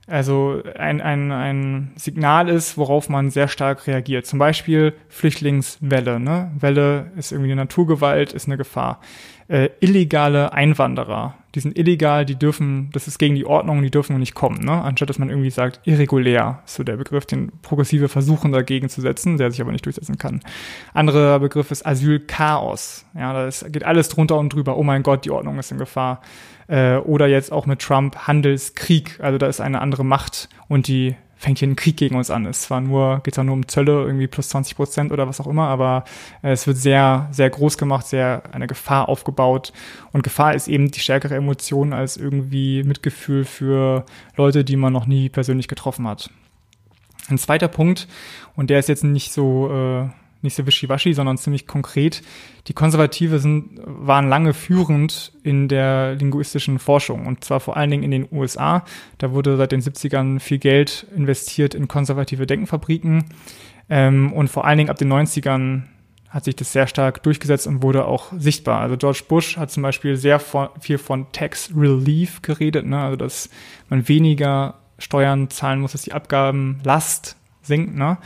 [0.08, 4.26] also ein, ein, ein Signal ist, worauf man sehr stark reagiert.
[4.26, 6.18] Zum Beispiel Flüchtlingswelle.
[6.18, 6.50] Ne?
[6.58, 9.00] Welle ist irgendwie eine Naturgewalt, ist eine Gefahr
[9.48, 11.34] äh, illegale Einwanderer.
[11.54, 14.82] Die sind illegal, die dürfen, das ist gegen die Ordnung, die dürfen nicht kommen, ne?
[14.82, 19.36] Anstatt dass man irgendwie sagt, irregulär, so der Begriff, den Progressive versuchen dagegen zu setzen,
[19.36, 20.40] der sich aber nicht durchsetzen kann.
[20.94, 23.04] Anderer Begriff ist Asylchaos.
[23.14, 24.76] Ja, da geht alles drunter und drüber.
[24.76, 26.22] Oh mein Gott, die Ordnung ist in Gefahr.
[26.68, 29.20] Äh, oder jetzt auch mit Trump Handelskrieg.
[29.20, 32.46] Also da ist eine andere Macht und die fängt hier ein Krieg gegen uns an.
[32.46, 35.48] Es zwar nur, geht zwar nur um Zölle, irgendwie plus 20 Prozent oder was auch
[35.48, 36.04] immer, aber
[36.42, 39.72] äh, es wird sehr, sehr groß gemacht, sehr eine Gefahr aufgebaut.
[40.12, 45.06] Und Gefahr ist eben die stärkere Emotion als irgendwie Mitgefühl für Leute, die man noch
[45.06, 46.30] nie persönlich getroffen hat.
[47.28, 48.06] Ein zweiter Punkt,
[48.54, 52.22] und der ist jetzt nicht so äh, nicht so wischiwaschi, sondern ziemlich konkret.
[52.68, 58.02] Die Konservative sind, waren lange führend in der linguistischen Forschung und zwar vor allen Dingen
[58.02, 58.84] in den USA.
[59.18, 63.24] Da wurde seit den 70ern viel Geld investiert in konservative Denkenfabriken
[63.88, 65.82] ähm, und vor allen Dingen ab den 90ern
[66.32, 68.80] hat sich das sehr stark durchgesetzt und wurde auch sichtbar.
[68.80, 72.98] Also George Bush hat zum Beispiel sehr von, viel von Tax Relief geredet, ne?
[72.98, 73.50] also dass
[73.90, 78.18] man weniger Steuern zahlen muss, dass die Abgabenlast singt, ne?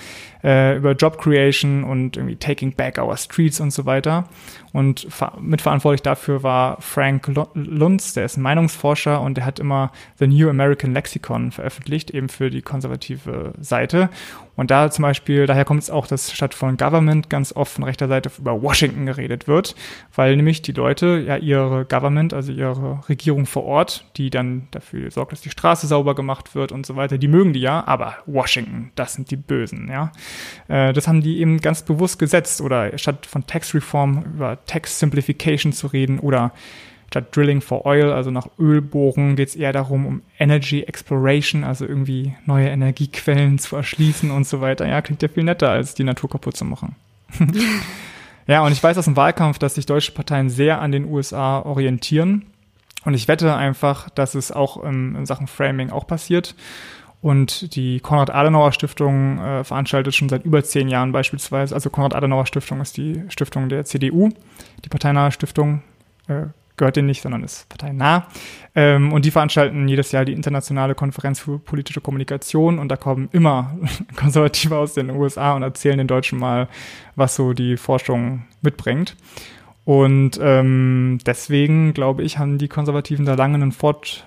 [0.46, 4.28] Äh, über Job Creation und irgendwie Taking Back Our Streets und so weiter.
[4.72, 5.08] Und
[5.40, 10.48] mitverantwortlich dafür war Frank Luntz, der ist ein Meinungsforscher und der hat immer The New
[10.48, 14.08] American Lexicon veröffentlicht, eben für die konservative Seite.
[14.54, 17.84] Und da zum Beispiel, daher kommt es auch, dass statt von Government ganz oft von
[17.84, 19.74] rechter Seite über Washington geredet wird,
[20.14, 25.10] weil nämlich die Leute ja ihre Government, also ihre Regierung vor Ort, die dann dafür
[25.10, 28.16] sorgt, dass die Straße sauber gemacht wird und so weiter, die mögen die ja, aber
[28.26, 30.12] Washington, das sind die Bösen, ja.
[30.68, 34.98] Äh, das haben die eben ganz bewusst gesetzt oder statt von Tax Reform über Tax
[34.98, 36.52] Simplification zu reden oder
[37.08, 41.64] statt Drilling for Oil, also nach Öl bohren, geht es eher darum, um Energy Exploration,
[41.64, 44.86] also irgendwie neue Energiequellen zu erschließen und so weiter.
[44.86, 46.96] Ja, klingt ja viel netter, als die Natur kaputt zu machen.
[48.46, 51.60] ja, und ich weiß aus dem Wahlkampf, dass sich deutsche Parteien sehr an den USA
[51.60, 52.46] orientieren.
[53.04, 56.56] Und ich wette einfach, dass es auch in Sachen Framing auch passiert.
[57.26, 63.20] Und die Konrad-Adenauer-Stiftung äh, veranstaltet schon seit über zehn Jahren beispielsweise, also Konrad-Adenauer-Stiftung ist die
[63.30, 64.28] Stiftung der CDU,
[64.84, 65.82] die parteinahe Stiftung,
[66.28, 66.42] äh,
[66.76, 68.28] gehört denen nicht, sondern ist parteinah.
[68.76, 73.28] Ähm, und die veranstalten jedes Jahr die Internationale Konferenz für politische Kommunikation und da kommen
[73.32, 73.76] immer
[74.14, 76.68] Konservative aus den USA und erzählen den Deutschen mal,
[77.16, 79.16] was so die Forschung mitbringt.
[79.84, 84.24] Und ähm, deswegen, glaube ich, haben die Konservativen da lange einen, Fort,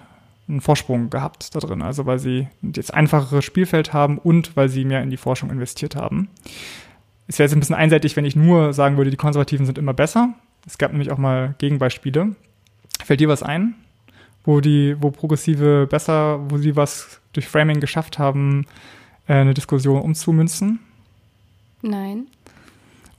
[0.49, 1.81] einen Vorsprung gehabt da drin.
[1.81, 5.95] Also weil sie jetzt einfacheres Spielfeld haben und weil sie mehr in die Forschung investiert
[5.95, 6.29] haben.
[7.27, 9.93] Es wäre jetzt ein bisschen einseitig, wenn ich nur sagen würde, die Konservativen sind immer
[9.93, 10.33] besser.
[10.65, 12.35] Es gab nämlich auch mal Gegenbeispiele.
[13.03, 13.75] Fällt dir was ein,
[14.43, 18.65] wo die, wo Progressive besser, wo sie was durch Framing geschafft haben,
[19.27, 20.79] äh, eine Diskussion umzumünzen?
[21.81, 22.27] Nein.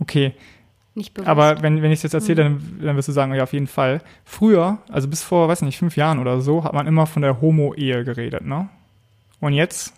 [0.00, 0.34] Okay.
[1.00, 1.28] Nicht bewusst.
[1.28, 3.66] Aber wenn, wenn ich es jetzt erzähle, dann, dann wirst du sagen, ja, auf jeden
[3.66, 4.02] Fall.
[4.24, 7.40] Früher, also bis vor, weiß nicht, fünf Jahren oder so, hat man immer von der
[7.40, 8.68] Homo-Ehe geredet, ne?
[9.40, 9.94] Und jetzt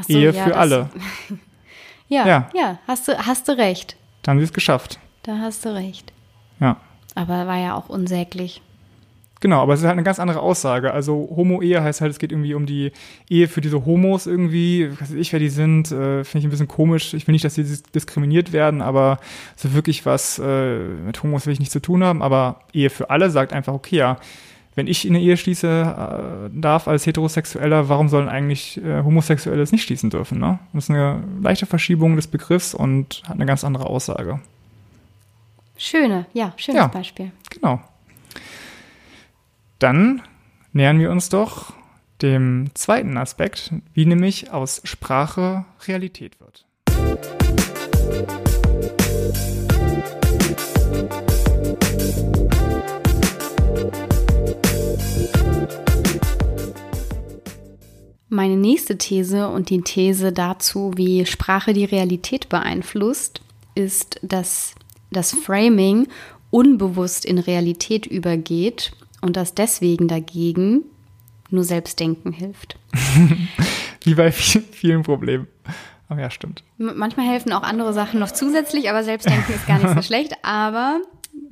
[0.00, 0.88] so, Ehe ja, für alle.
[2.08, 2.48] Ja, Ja.
[2.54, 3.96] ja, hast, du, hast du recht.
[4.22, 4.98] Da haben sie es geschafft.
[5.24, 6.12] Da hast du recht.
[6.60, 6.76] Ja.
[7.16, 8.62] Aber war ja auch unsäglich.
[9.40, 10.92] Genau, aber es ist halt eine ganz andere Aussage.
[10.94, 12.90] Also Homo-Ehe heißt halt, es geht irgendwie um die
[13.28, 14.90] Ehe für diese Homos irgendwie.
[14.98, 17.12] Was weiß ich, wer die sind, äh, finde ich ein bisschen komisch.
[17.12, 19.18] Ich will nicht, dass sie dis- diskriminiert werden, aber
[19.54, 22.22] so wirklich was äh, mit Homos will ich nicht zu tun haben.
[22.22, 24.16] Aber Ehe für alle sagt einfach, okay, ja,
[24.74, 29.70] wenn ich eine Ehe schließe äh, darf als Heterosexueller, warum sollen eigentlich äh, Homosexuelle es
[29.72, 30.38] nicht schließen dürfen?
[30.38, 30.58] Ne?
[30.72, 34.40] Das ist eine leichte Verschiebung des Begriffs und hat eine ganz andere Aussage.
[35.76, 36.86] Schöne, ja, schönes Ja.
[36.86, 37.32] Beispiel.
[37.50, 37.80] Genau.
[39.78, 40.22] Dann
[40.72, 41.74] nähern wir uns doch
[42.22, 46.64] dem zweiten Aspekt, wie nämlich aus Sprache Realität wird.
[58.28, 63.42] Meine nächste These und die These dazu, wie Sprache die Realität beeinflusst,
[63.74, 64.74] ist, dass
[65.10, 66.08] das Framing
[66.50, 70.82] unbewusst in Realität übergeht und dass deswegen dagegen
[71.50, 72.76] nur Selbstdenken hilft.
[74.02, 75.46] Wie bei vi- vielen Problemen.
[76.08, 76.62] Aber ja, stimmt.
[76.78, 80.34] Manchmal helfen auch andere Sachen noch zusätzlich, aber Selbstdenken ist gar nicht so schlecht.
[80.42, 81.00] Aber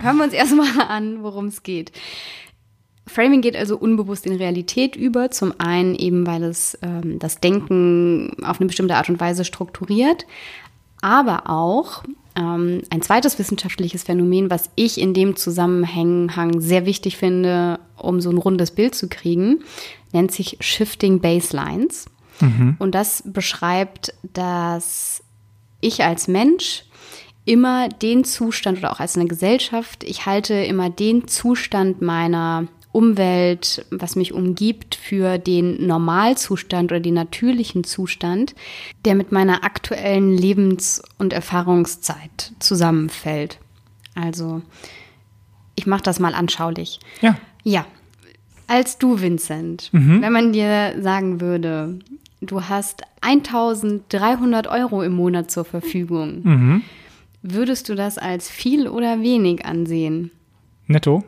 [0.00, 1.92] hören wir uns erstmal an, worum es geht.
[3.06, 5.30] Framing geht also unbewusst in Realität über.
[5.30, 10.24] Zum einen eben, weil es ähm, das Denken auf eine bestimmte Art und Weise strukturiert,
[11.02, 12.02] aber auch
[12.36, 18.30] ähm, ein zweites wissenschaftliches Phänomen, was ich in dem Zusammenhang sehr wichtig finde, um so
[18.30, 19.60] ein rundes Bild zu kriegen,
[20.12, 22.06] nennt sich Shifting Baselines.
[22.78, 25.22] Und das beschreibt, dass
[25.80, 26.84] ich als Mensch
[27.44, 33.84] immer den Zustand oder auch als eine Gesellschaft, ich halte immer den Zustand meiner Umwelt,
[33.90, 38.54] was mich umgibt, für den Normalzustand oder den natürlichen Zustand,
[39.04, 43.58] der mit meiner aktuellen Lebens- und Erfahrungszeit zusammenfällt.
[44.14, 44.62] Also,
[45.74, 47.00] ich mache das mal anschaulich.
[47.20, 47.36] Ja.
[47.64, 47.84] Ja,
[48.68, 51.98] als du, Vincent, wenn man dir sagen würde,
[52.40, 56.82] du hast 1300 Euro im Monat zur Verfügung,
[57.42, 60.30] würdest du das als viel oder wenig ansehen?
[60.86, 61.24] Netto.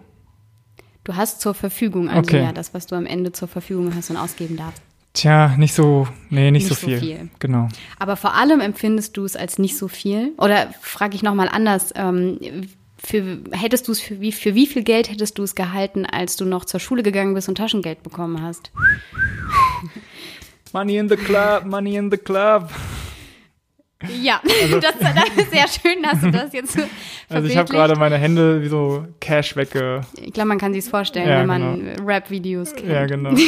[1.06, 2.42] Du hast zur Verfügung, also Okay.
[2.42, 4.82] ja, das, was du am Ende zur Verfügung hast und ausgeben darfst.
[5.14, 6.98] Tja, nicht so, nee, nicht, Nicht so, so viel.
[6.98, 7.28] viel.
[7.38, 7.68] Genau.
[8.00, 10.32] Aber vor allem empfindest du es als nicht so viel?
[10.36, 12.38] Oder frage ich nochmal anders, ähm,
[12.98, 16.34] für, hättest du es für wie, für wie viel Geld hättest du es gehalten, als
[16.36, 18.72] du noch zur Schule gegangen bist und Taschengeld bekommen hast?
[20.72, 22.68] Money in the club, money in the club.
[24.22, 24.40] Ja,
[24.80, 26.82] das, das ist sehr schön, dass du das jetzt so
[27.28, 30.02] Also ich habe gerade meine Hände wie so Cash wegge...
[30.20, 32.92] Ich glaube, man kann sich vorstellen, Ja, wenn man Rap-Videos kennt.
[32.92, 33.34] Ja, genau.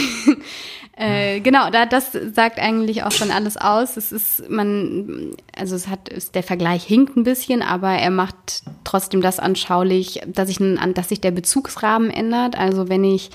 [1.00, 3.96] Äh, genau, da, das sagt eigentlich auch schon alles aus.
[3.96, 8.64] Es ist, man, also es hat, ist, der Vergleich hinkt ein bisschen, aber er macht
[8.82, 12.58] trotzdem das anschaulich, dass ein, dass sich der Bezugsrahmen ändert.
[12.58, 13.30] Also wenn ich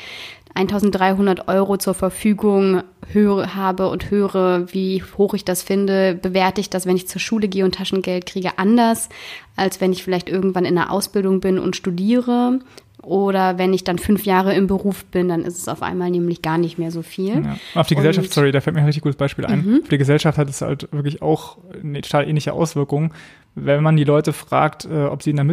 [0.55, 6.69] 1300 Euro zur Verfügung höre, habe und höre, wie hoch ich das finde, bewerte ich
[6.69, 9.09] das, wenn ich zur Schule gehe und Taschengeld kriege, anders,
[9.55, 12.59] als wenn ich vielleicht irgendwann in der Ausbildung bin und studiere.
[13.01, 16.41] Oder wenn ich dann fünf Jahre im Beruf bin, dann ist es auf einmal nämlich
[16.41, 17.43] gar nicht mehr so viel.
[17.43, 17.57] Ja.
[17.75, 19.79] Auf die Und- Gesellschaft, sorry, da fällt mir ein richtig gutes Beispiel ein.
[19.83, 23.13] Auf die Gesellschaft hat es halt wirklich auch eine total ähnliche Auswirkung.
[23.55, 25.43] Wenn man die Leute fragt, äh, ob sie in der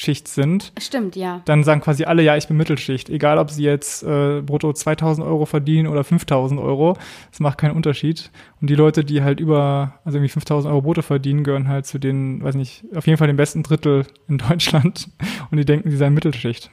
[0.00, 1.42] Mittelschicht sind, Stimmt, ja.
[1.44, 3.10] dann sagen quasi alle, ja, ich bin Mittelschicht.
[3.10, 6.96] Egal, ob sie jetzt äh, brutto 2000 Euro verdienen oder 5000 Euro,
[7.30, 8.30] das macht keinen Unterschied.
[8.62, 11.98] Und die Leute, die halt über, also irgendwie 5000 Euro brutto verdienen, gehören halt zu
[11.98, 15.08] den, weiß nicht, auf jeden Fall den besten Drittel in Deutschland.
[15.50, 16.70] Und die denken, sie seien Mittelschicht.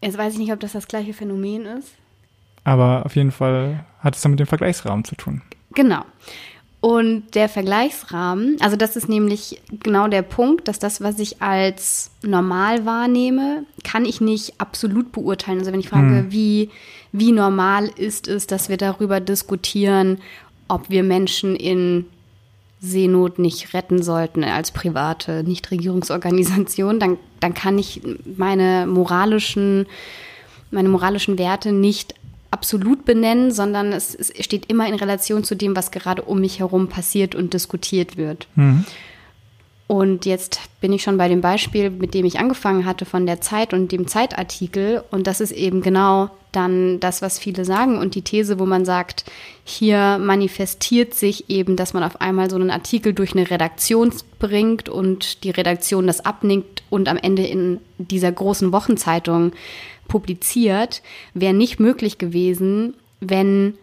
[0.00, 1.92] Jetzt weiß ich nicht, ob das das gleiche Phänomen ist.
[2.64, 5.42] Aber auf jeden Fall hat es dann mit dem Vergleichsrahmen zu tun.
[5.74, 6.02] Genau.
[6.84, 12.10] Und der Vergleichsrahmen, also das ist nämlich genau der Punkt, dass das, was ich als
[12.20, 15.60] normal wahrnehme, kann ich nicht absolut beurteilen.
[15.60, 16.30] Also wenn ich frage, hm.
[16.30, 16.68] wie,
[17.10, 20.18] wie normal ist es, dass wir darüber diskutieren,
[20.68, 22.04] ob wir Menschen in
[22.80, 28.02] Seenot nicht retten sollten als private Nichtregierungsorganisation, dann, dann kann ich
[28.36, 29.86] meine moralischen,
[30.70, 32.14] meine moralischen Werte nicht
[32.54, 36.60] absolut benennen, sondern es, es, steht immer in Relation zu dem, was gerade um mich
[36.60, 38.46] herum passiert und diskutiert wird.
[38.54, 38.84] Mhm.
[39.86, 43.40] Und jetzt bin ich schon bei dem Beispiel, mit dem ich angefangen hatte von der
[43.40, 45.02] Zeit und dem Zeitartikel.
[45.10, 48.84] Und das ist eben genau dann das, was viele sagen und die These, wo man
[48.84, 49.24] sagt,
[49.64, 54.88] hier manifestiert sich eben, dass man auf einmal so einen Artikel durch eine Redaktion bringt
[54.88, 59.52] und die Redaktion das abnickt und am Ende in dieser großen Wochenzeitung
[60.08, 63.74] publiziert, wäre nicht möglich gewesen, wenn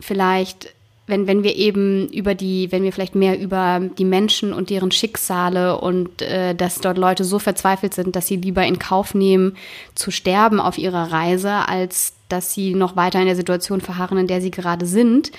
[0.00, 0.74] vielleicht
[1.08, 4.90] wenn, wenn wir eben über die, wenn wir vielleicht mehr über die Menschen und deren
[4.90, 9.56] Schicksale und äh, dass dort Leute so verzweifelt sind, dass sie lieber in Kauf nehmen,
[9.94, 14.26] zu sterben auf ihrer Reise, als dass sie noch weiter in der Situation verharren, in
[14.26, 15.32] der sie gerade sind.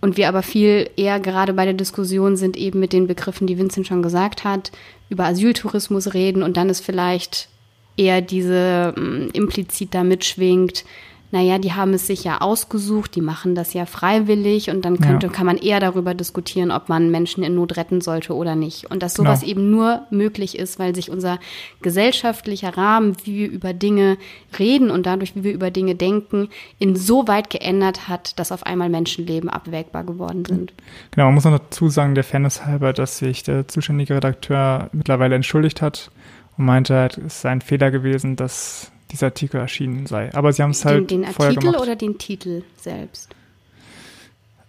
[0.00, 3.58] Und wir aber viel eher gerade bei der Diskussion sind eben mit den Begriffen, die
[3.58, 4.72] Vincent schon gesagt hat,
[5.10, 7.48] über Asyltourismus reden und dann ist vielleicht
[7.96, 10.84] eher diese ähm, implizit da mitschwingt,
[11.32, 15.26] naja, die haben es sich ja ausgesucht, die machen das ja freiwillig und dann könnte,
[15.26, 15.32] ja.
[15.32, 18.90] kann man eher darüber diskutieren, ob man Menschen in Not retten sollte oder nicht.
[18.90, 19.50] Und dass sowas genau.
[19.50, 21.40] eben nur möglich ist, weil sich unser
[21.82, 24.18] gesellschaftlicher Rahmen, wie wir über Dinge
[24.58, 29.50] reden und dadurch, wie wir über Dinge denken, insoweit geändert hat, dass auf einmal Menschenleben
[29.50, 30.74] abwägbar geworden sind.
[31.10, 35.34] Genau, man muss noch dazu sagen, der Fairness halber, dass sich der zuständige Redakteur mittlerweile
[35.34, 36.12] entschuldigt hat
[36.56, 40.34] und meinte, es sei ein Fehler gewesen, dass dieser Artikel erschienen sei.
[40.34, 41.10] Aber sie haben es halt.
[41.10, 43.34] Den, den Artikel oder den Titel selbst?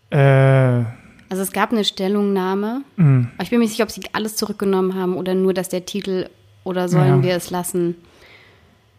[0.09, 0.83] Äh.
[1.29, 2.83] Also es gab eine Stellungnahme.
[2.95, 3.27] Mh.
[3.35, 5.85] Aber ich bin mir nicht sicher, ob sie alles zurückgenommen haben oder nur, dass der
[5.85, 6.29] Titel
[6.63, 7.23] oder sollen ja.
[7.23, 7.95] wir es lassen.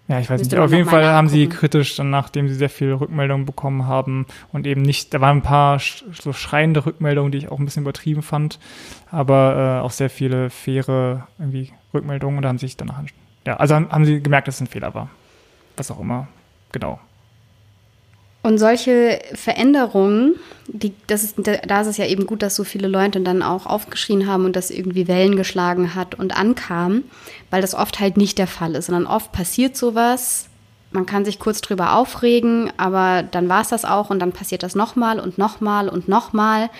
[0.09, 0.57] Ja, ich weiß nicht.
[0.57, 4.67] Auf jeden Fall haben sie kritisch, dann nachdem sie sehr viele Rückmeldungen bekommen haben und
[4.67, 8.23] eben nicht, da waren ein paar so schreiende Rückmeldungen, die ich auch ein bisschen übertrieben
[8.23, 8.59] fand,
[9.11, 13.03] aber äh, auch sehr viele faire irgendwie Rückmeldungen und da haben sie sich danach,
[13.47, 15.11] ja, also haben sie gemerkt, dass es ein Fehler war.
[15.77, 16.27] Was auch immer.
[16.73, 16.99] Genau.
[18.49, 20.37] Und solche Veränderungen,
[20.69, 23.67] die, das ist, da ist es ja eben gut, dass so viele Leute dann auch
[23.67, 27.03] aufgeschrien haben und das irgendwie Wellen geschlagen hat und ankam,
[27.51, 30.49] weil das oft halt nicht der Fall ist, sondern oft passiert sowas,
[30.93, 34.63] man kann sich kurz drüber aufregen, aber dann war es das auch und dann passiert
[34.63, 36.71] das nochmal und nochmal und nochmal.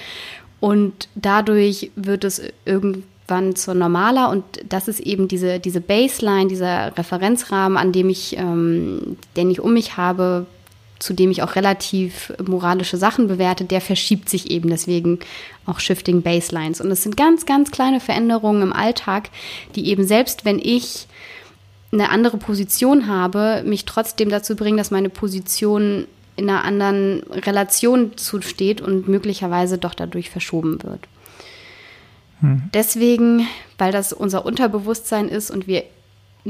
[0.61, 6.97] Und dadurch wird es irgendwann zur normaler und das ist eben diese, diese Baseline, dieser
[6.97, 10.47] Referenzrahmen, an dem ich, ähm, den ich um mich habe,
[10.99, 15.21] zu dem ich auch relativ moralische Sachen bewerte, der verschiebt sich eben deswegen
[15.67, 16.81] auch Shifting Baselines.
[16.81, 19.31] Und es sind ganz, ganz kleine Veränderungen im Alltag,
[19.75, 21.07] die eben selbst wenn ich
[21.93, 26.07] eine andere Position habe, mich trotzdem dazu bringen, dass meine Position
[26.37, 31.01] in einer anderen Relation zusteht und möglicherweise doch dadurch verschoben wird.
[32.41, 32.71] Hm.
[32.75, 35.85] Deswegen, weil das unser Unterbewusstsein ist und wir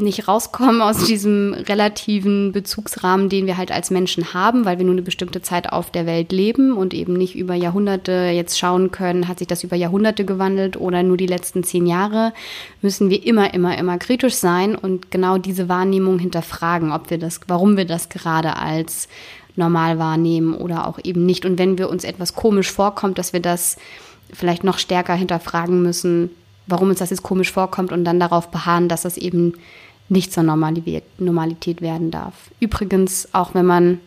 [0.03, 4.95] nicht rauskommen aus diesem relativen Bezugsrahmen, den wir halt als Menschen haben, weil wir nur
[4.95, 9.29] eine bestimmte Zeit auf der Welt leben und eben nicht über Jahrhunderte jetzt schauen können,
[9.29, 12.33] hat sich das über Jahrhunderte gewandelt oder nur die letzten zehn Jahre,
[12.83, 17.41] müssen wir immer, immer, immer kritisch sein und genau diese Wahrnehmung hinterfragen, ob wir das,
[17.47, 19.09] warum wir das gerade als
[19.57, 21.45] normal wahrnehmen oder auch eben nicht.
[21.45, 23.77] Und wenn wir uns etwas komisch vorkommt, dass wir das
[24.33, 26.31] vielleicht noch stärker hinterfragen müssen,
[26.69, 29.55] warum uns das jetzt komisch vorkommt und dann darauf beharren, dass das eben
[30.09, 32.35] nicht zur Normalität werden darf.
[32.61, 34.01] Übrigens, auch wenn man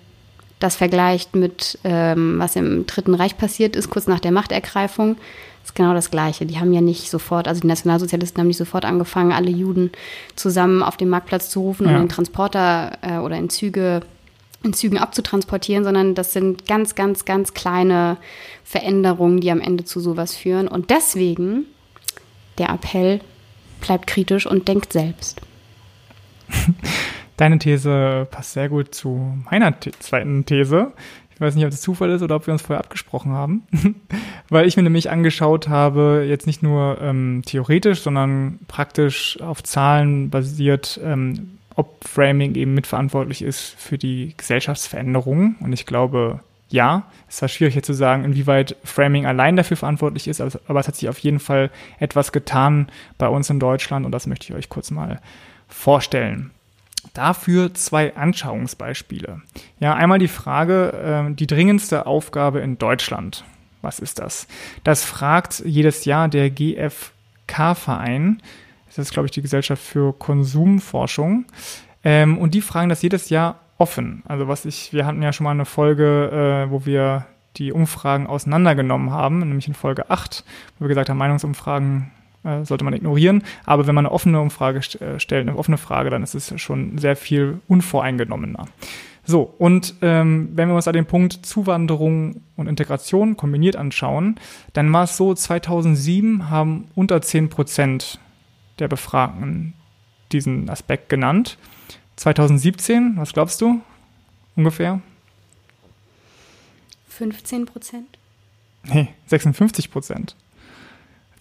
[0.59, 5.17] das vergleicht mit, ähm, was im Dritten Reich passiert ist, kurz nach der Machtergreifung,
[5.63, 6.45] ist genau das Gleiche.
[6.45, 9.91] Die haben ja nicht sofort, also die Nationalsozialisten haben nicht sofort angefangen, alle Juden
[10.35, 11.95] zusammen auf den Marktplatz zu rufen ja.
[11.95, 14.01] und in Transporter äh, oder in Züge
[14.63, 18.17] in Zügen abzutransportieren, sondern das sind ganz, ganz, ganz kleine
[18.63, 20.67] Veränderungen, die am Ende zu sowas führen.
[20.67, 21.65] Und deswegen
[22.59, 23.21] der Appell,
[23.79, 25.41] bleibt kritisch und denkt selbst.
[27.37, 30.93] Deine These passt sehr gut zu meiner zweiten These.
[31.33, 33.63] Ich weiß nicht, ob das Zufall ist oder ob wir uns vorher abgesprochen haben.
[34.49, 40.29] Weil ich mir nämlich angeschaut habe, jetzt nicht nur ähm, theoretisch, sondern praktisch auf Zahlen
[40.29, 45.55] basiert, ähm, ob Framing eben mitverantwortlich ist für die Gesellschaftsveränderung.
[45.61, 46.41] Und ich glaube,
[46.71, 47.03] ja.
[47.27, 50.95] Es war schwierig hier zu sagen, inwieweit Framing allein dafür verantwortlich ist, aber es hat
[50.95, 52.87] sich auf jeden Fall etwas getan
[53.17, 55.21] bei uns in Deutschland und das möchte ich euch kurz mal
[55.73, 56.51] vorstellen.
[57.13, 59.41] Dafür zwei Anschauungsbeispiele.
[59.79, 63.43] Ja, einmal die Frage, äh, die dringendste Aufgabe in Deutschland.
[63.81, 64.47] Was ist das?
[64.83, 68.41] Das fragt jedes Jahr der GfK-Verein.
[68.87, 71.45] Das ist, glaube ich, die Gesellschaft für Konsumforschung.
[72.03, 74.21] Ähm, und die fragen das jedes Jahr offen.
[74.27, 77.25] Also was ich, wir hatten ja schon mal eine Folge, äh, wo wir
[77.57, 80.43] die Umfragen auseinandergenommen haben, nämlich in Folge 8,
[80.77, 82.11] wo wir gesagt haben, Meinungsumfragen
[82.43, 83.43] äh, sollte man ignorieren.
[83.65, 86.59] Aber wenn man eine offene Umfrage st äh, stellt, eine offene Frage, dann ist es
[86.61, 88.65] schon sehr viel unvoreingenommener.
[89.23, 94.39] So, und ähm, wenn wir uns da den Punkt Zuwanderung und Integration kombiniert anschauen,
[94.73, 98.19] dann war es so, 2007 haben unter 10 Prozent
[98.79, 99.73] der Befragten
[100.31, 101.57] diesen Aspekt genannt.
[102.15, 103.81] 2017, was glaubst du
[104.55, 105.01] ungefähr?
[107.09, 108.17] 15 Prozent?
[108.83, 110.35] Nee, 56 Prozent.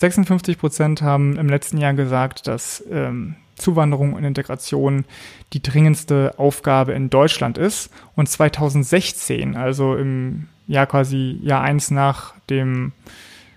[0.01, 5.05] 56 Prozent haben im letzten Jahr gesagt, dass ähm, Zuwanderung und Integration
[5.53, 7.91] die dringendste Aufgabe in Deutschland ist.
[8.17, 12.93] Und 2016, also im Jahr quasi Jahr eins nach dem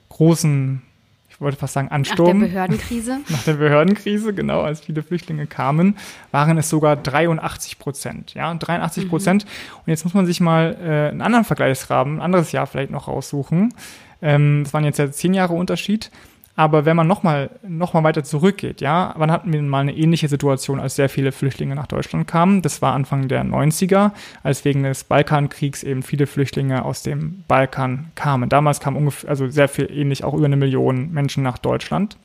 [0.10, 0.82] großen,
[1.30, 2.39] ich wollte fast sagen, Ansturm.
[2.39, 3.20] Nach der Behördenkrise.
[3.30, 5.96] nach der Behördenkrise, genau, als viele Flüchtlinge kamen,
[6.32, 8.34] waren es sogar 83 Prozent.
[8.34, 9.46] Ja, 83 Prozent.
[9.46, 9.78] Mhm.
[9.78, 13.08] Und jetzt muss man sich mal äh, einen anderen Vergleichsrahmen, ein anderes Jahr vielleicht noch
[13.08, 13.74] raussuchen.
[14.22, 16.12] Ähm, das waren jetzt ja zehn Jahre Unterschied.
[16.56, 20.28] Aber wenn man nochmal noch mal weiter zurückgeht, ja, wann hatten wir mal eine ähnliche
[20.28, 22.62] Situation, als sehr viele Flüchtlinge nach Deutschland kamen?
[22.62, 24.12] Das war Anfang der 90er,
[24.43, 28.49] als wegen des Balkankriegs eben viele Flüchtlinge aus dem Balkan kamen.
[28.49, 32.18] Damals kamen ungefähr, also sehr viel ähnlich, auch über eine Million Menschen nach Deutschland.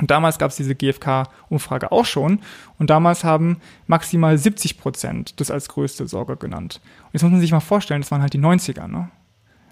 [0.00, 2.40] Und damals gab es diese GfK-Umfrage auch schon.
[2.78, 6.80] Und damals haben maximal 70 Prozent das als größte Sorge genannt.
[7.06, 9.10] Und jetzt muss man sich mal vorstellen, das waren halt die 90er, ne?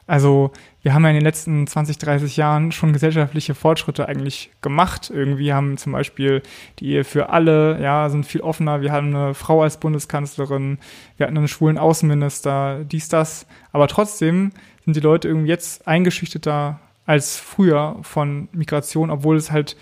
[0.07, 0.53] Also
[0.83, 5.11] wir haben ja in den letzten 20, 30 Jahren schon gesellschaftliche Fortschritte eigentlich gemacht.
[5.13, 6.43] Irgendwie haben zum Beispiel
[6.79, 8.81] die Ehe für alle, ja, sind viel offener.
[8.83, 10.79] Wir haben eine Frau als Bundeskanzlerin,
[11.17, 13.47] wir hatten einen schwulen Außenminister, dies, das.
[13.73, 14.53] Aber trotzdem
[14.85, 19.77] sind die Leute irgendwie jetzt eingeschüchterter als früher von Migration, obwohl es halt,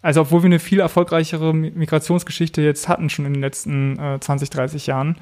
[0.00, 4.48] also obwohl wir eine viel erfolgreichere Migrationsgeschichte jetzt hatten, schon in den letzten äh, 20,
[4.48, 5.16] 30 Jahren,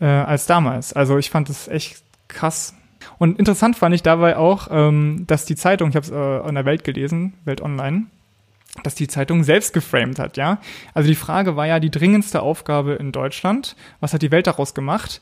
[0.00, 0.94] äh, als damals.
[0.94, 2.74] Also ich fand das echt krass
[3.18, 6.54] und interessant fand ich dabei auch, ähm, dass die Zeitung, ich habe es äh, in
[6.54, 8.04] der Welt gelesen, Welt Online,
[8.82, 10.58] dass die Zeitung selbst geframed hat, ja.
[10.94, 13.76] Also die Frage war ja die dringendste Aufgabe in Deutschland.
[14.00, 15.20] Was hat die Welt daraus gemacht?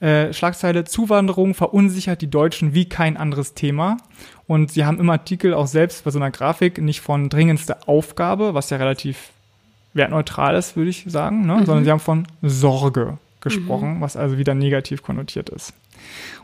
[0.00, 3.98] Äh, Schlagzeile Zuwanderung verunsichert die Deutschen wie kein anderes Thema.
[4.46, 8.54] Und sie haben im Artikel auch selbst bei so einer Grafik nicht von dringendste Aufgabe,
[8.54, 9.30] was ja relativ
[9.94, 11.56] wertneutral ist, würde ich sagen, ne?
[11.56, 11.66] Mhm.
[11.66, 14.00] sondern sie haben von Sorge gesprochen, mhm.
[14.00, 15.72] was also wieder negativ konnotiert ist.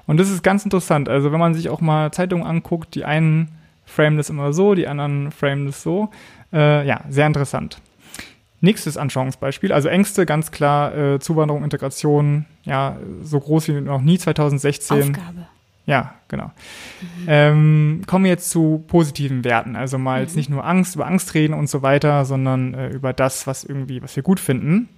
[0.07, 1.09] Und das ist ganz interessant.
[1.09, 3.49] Also wenn man sich auch mal Zeitungen anguckt, die einen
[3.85, 6.11] frame das immer so, die anderen frame das so.
[6.53, 7.81] Äh, ja, sehr interessant.
[8.61, 14.19] Nächstes Anschauungsbeispiel, also Ängste, ganz klar, äh, Zuwanderung, Integration, ja, so groß wie noch nie
[14.19, 15.03] 2016.
[15.03, 15.47] Aufgabe.
[15.87, 16.51] Ja, genau.
[17.01, 17.27] Mhm.
[17.29, 19.75] Ähm, kommen wir jetzt zu positiven Werten.
[19.75, 20.27] Also mal mhm.
[20.27, 23.65] jetzt nicht nur Angst, über Angst reden und so weiter, sondern äh, über das, was
[23.65, 24.89] irgendwie, was wir gut finden.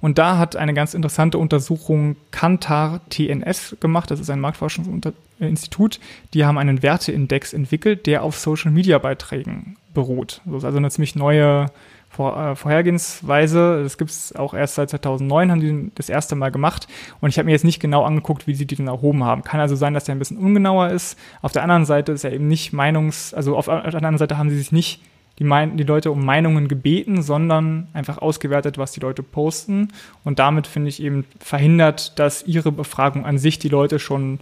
[0.00, 4.10] Und da hat eine ganz interessante Untersuchung Kantar TNS gemacht.
[4.10, 6.00] Das ist ein Marktforschungsinstitut.
[6.34, 10.40] Die haben einen Werteindex entwickelt, der auf Social Media Beiträgen beruht.
[10.44, 11.66] Das ist also eine ziemlich neue
[12.08, 13.82] Vor äh, Vorhergehensweise.
[13.82, 16.86] Das gibt es auch erst seit 2009, haben die das erste Mal gemacht.
[17.20, 19.42] Und ich habe mir jetzt nicht genau angeguckt, wie sie die denn erhoben haben.
[19.42, 21.18] Kann also sein, dass der ein bisschen ungenauer ist.
[21.42, 24.50] Auf der anderen Seite ist er eben nicht Meinungs-, also auf der anderen Seite haben
[24.50, 25.00] sie sich nicht
[25.38, 29.92] die, mein, die Leute um Meinungen gebeten, sondern einfach ausgewertet, was die Leute posten.
[30.24, 34.40] Und damit finde ich eben verhindert, dass ihre Befragung an sich die Leute schon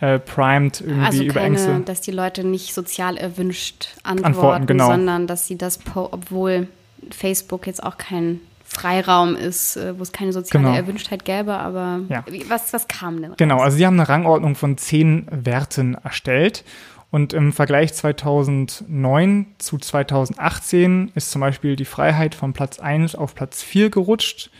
[0.00, 1.80] äh, primed irgendwie also über keine, Ängste.
[1.84, 4.86] dass die Leute nicht sozial erwünscht antworten, antworten genau.
[4.86, 6.68] sondern dass sie das, obwohl
[7.10, 10.76] Facebook jetzt auch kein Freiraum ist, äh, wo es keine soziale genau.
[10.76, 12.24] Erwünschtheit gäbe, aber ja.
[12.48, 13.30] was, was kam denn?
[13.30, 13.36] Raus?
[13.38, 16.64] Genau, also sie haben eine Rangordnung von zehn Werten erstellt
[17.10, 23.34] und im Vergleich 2009 zu 2018 ist zum Beispiel die Freiheit von Platz 1 auf
[23.34, 24.50] Platz 4 gerutscht.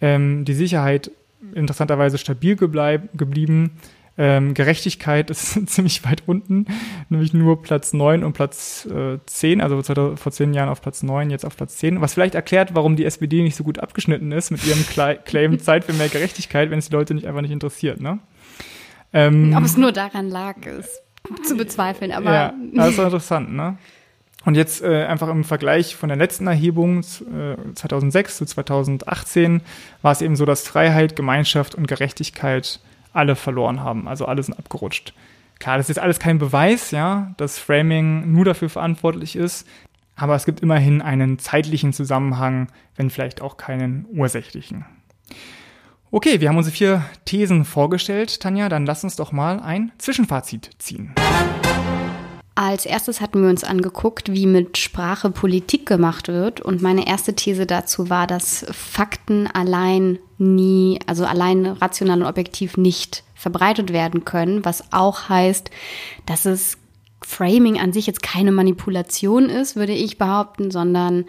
[0.00, 1.12] Ähm, die Sicherheit
[1.54, 3.78] interessanterweise stabil geblieben.
[4.16, 6.66] Ähm, Gerechtigkeit ist ziemlich weit unten,
[7.10, 9.80] nämlich nur Platz 9 und Platz äh, 10, also
[10.16, 12.00] vor zehn Jahren auf Platz 9, jetzt auf Platz 10.
[12.00, 14.84] Was vielleicht erklärt, warum die SPD nicht so gut abgeschnitten ist mit ihrem
[15.24, 18.00] Claim Zeit für mehr Gerechtigkeit, wenn es die Leute nicht einfach nicht interessiert.
[18.00, 18.18] Ne?
[19.12, 21.04] Ähm, Ob es nur daran lag, ist
[21.42, 22.32] zu bezweifeln, aber.
[22.32, 23.78] Ja, das ist interessant, ne?
[24.44, 29.62] Und jetzt äh, einfach im Vergleich von der letzten Erhebung äh, 2006 zu 2018
[30.02, 32.80] war es eben so, dass Freiheit, Gemeinschaft und Gerechtigkeit
[33.14, 34.06] alle verloren haben.
[34.06, 35.14] Also alle sind abgerutscht.
[35.60, 39.66] Klar, das ist alles kein Beweis, ja, dass Framing nur dafür verantwortlich ist.
[40.16, 44.84] Aber es gibt immerhin einen zeitlichen Zusammenhang, wenn vielleicht auch keinen ursächlichen.
[46.14, 48.68] Okay, wir haben unsere vier Thesen vorgestellt, Tanja.
[48.68, 51.12] Dann lass uns doch mal ein Zwischenfazit ziehen.
[52.54, 56.60] Als erstes hatten wir uns angeguckt, wie mit Sprache Politik gemacht wird.
[56.60, 62.76] Und meine erste These dazu war, dass Fakten allein nie, also allein rational und objektiv
[62.76, 65.72] nicht verbreitet werden können, was auch heißt,
[66.26, 66.78] dass es
[67.22, 71.24] Framing an sich jetzt keine Manipulation ist, würde ich behaupten, sondern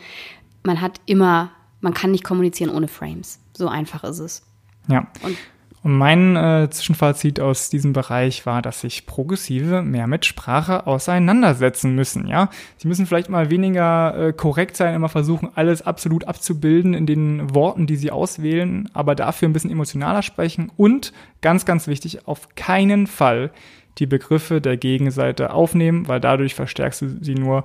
[0.62, 1.50] man hat immer,
[1.82, 3.40] man kann nicht kommunizieren ohne Frames.
[3.58, 4.44] So einfach ist es.
[4.88, 5.08] Ja.
[5.22, 5.38] Und
[5.86, 11.94] und mein äh, Zwischenfazit aus diesem Bereich war, dass sich Progressive mehr mit Sprache auseinandersetzen
[11.94, 12.26] müssen.
[12.26, 17.06] Ja, sie müssen vielleicht mal weniger äh, korrekt sein, immer versuchen, alles absolut abzubilden in
[17.06, 22.28] den Worten, die sie auswählen, aber dafür ein bisschen emotionaler sprechen und ganz, ganz wichtig,
[22.28, 23.52] auf keinen Fall
[24.00, 27.64] die Begriffe der Gegenseite aufnehmen, weil dadurch verstärkst du sie nur,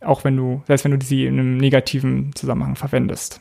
[0.00, 3.40] auch wenn du, selbst wenn du sie in einem negativen Zusammenhang verwendest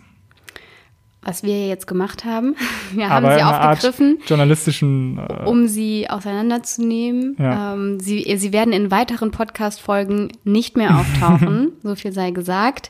[1.21, 2.55] was wir jetzt gemacht haben.
[2.93, 7.35] Wir haben sie aufgegriffen, journalistischen, äh um sie auseinanderzunehmen.
[7.37, 7.73] Ja.
[7.73, 12.89] Ähm, sie, sie werden in weiteren Podcast-Folgen nicht mehr auftauchen, so viel sei gesagt.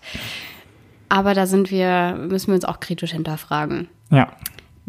[1.10, 3.88] Aber da sind wir, müssen wir uns auch kritisch hinterfragen.
[4.12, 4.30] Ja.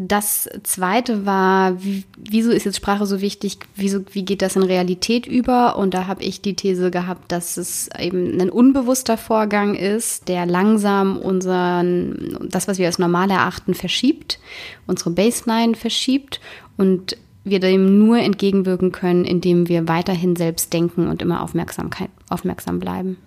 [0.03, 3.59] Das zweite war, wie, wieso ist jetzt Sprache so wichtig?
[3.75, 5.77] Wieso, wie geht das in Realität über?
[5.77, 10.47] Und da habe ich die These gehabt, dass es eben ein unbewusster Vorgang ist, der
[10.47, 14.39] langsam unseren, das, was wir als normal erachten, verschiebt,
[14.87, 16.41] unsere Baseline verschiebt
[16.77, 22.79] und wir dem nur entgegenwirken können, indem wir weiterhin selbst denken und immer Aufmerksamkeit, aufmerksam
[22.79, 23.17] bleiben.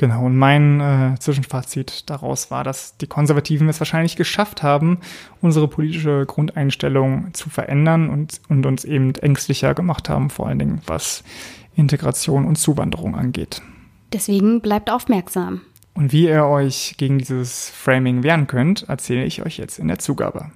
[0.00, 5.00] Genau, und mein äh, Zwischenfazit daraus war, dass die Konservativen es wahrscheinlich geschafft haben,
[5.42, 10.80] unsere politische Grundeinstellung zu verändern und, und uns eben ängstlicher gemacht haben, vor allen Dingen
[10.86, 11.22] was
[11.76, 13.60] Integration und Zuwanderung angeht.
[14.10, 15.60] Deswegen bleibt aufmerksam.
[15.92, 19.98] Und wie ihr euch gegen dieses Framing wehren könnt, erzähle ich euch jetzt in der
[19.98, 20.50] Zugabe.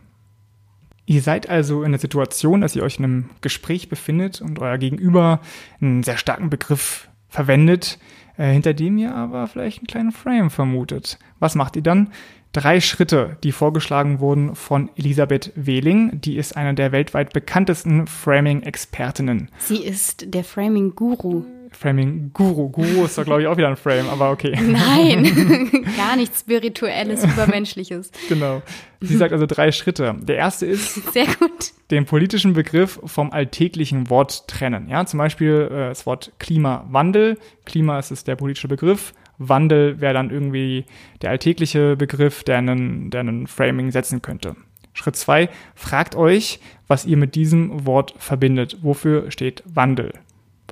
[1.05, 4.78] Ihr seid also in der Situation, dass ihr euch in einem Gespräch befindet und euer
[4.78, 5.40] Gegenüber
[5.82, 7.99] einen sehr starken Begriff verwendet,
[8.37, 11.18] äh, hinter dem ihr aber vielleicht einen kleinen Frame vermutet.
[11.39, 12.11] Was macht ihr dann?
[12.53, 16.20] Drei Schritte, die vorgeschlagen wurden von Elisabeth Wehling.
[16.20, 19.51] Die ist eine der weltweit bekanntesten Framing-Expertinnen.
[19.59, 21.45] Sie ist der Framing-Guru.
[21.74, 22.68] Framing Guru.
[22.70, 24.56] Guru ist doch, glaube ich, auch wieder ein Frame, aber okay.
[24.60, 28.10] Nein, gar nichts Spirituelles, Übermenschliches.
[28.28, 28.62] Genau.
[29.00, 30.14] Sie sagt also drei Schritte.
[30.20, 31.72] Der erste ist, Sehr gut.
[31.90, 34.88] den politischen Begriff vom alltäglichen Wort trennen.
[34.88, 37.38] Ja, zum Beispiel äh, das Wort Klimawandel.
[37.66, 39.12] Klima ist es der politische Begriff.
[39.38, 40.84] Wandel wäre dann irgendwie
[41.22, 44.56] der alltägliche Begriff, der einen, der einen Framing setzen könnte.
[44.92, 48.78] Schritt zwei: Fragt euch, was ihr mit diesem Wort verbindet.
[48.82, 50.12] Wofür steht Wandel?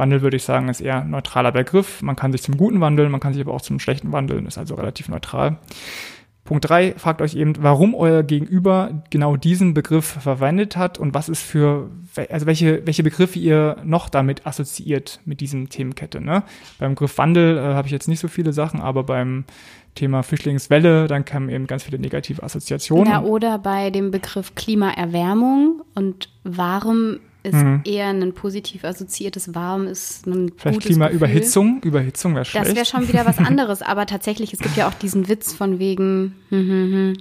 [0.02, 2.02] Wandel würde ich sagen, ist eher ein neutraler Begriff.
[2.02, 4.58] Man kann sich zum Guten wandeln, man kann sich aber auch zum Schlechten wandeln, ist
[4.58, 5.58] also relativ neutral.
[6.42, 11.28] Punkt drei: fragt euch eben, warum euer Gegenüber genau diesen Begriff verwendet hat und was
[11.28, 11.88] ist für,
[12.30, 16.20] also welche, welche Begriffe ihr noch damit assoziiert mit diesem Themenkette.
[16.20, 16.42] Ne?
[16.80, 19.44] Beim Begriff Wandel äh, habe ich jetzt nicht so viele Sachen, aber beim
[19.94, 23.12] Thema Flüchtlingswelle, dann kamen eben ganz viele negative Assoziationen.
[23.12, 27.82] Ja, oder bei dem Begriff Klimaerwärmung und warum ist mhm.
[27.84, 32.66] eher ein positiv assoziiertes Warm, ist ein Vielleicht Klimaüberhitzung, Überhitzung wäre schlecht.
[32.66, 35.78] Das wäre schon wieder was anderes, aber tatsächlich, es gibt ja auch diesen Witz von
[35.78, 37.12] wegen, hm, hm, hm,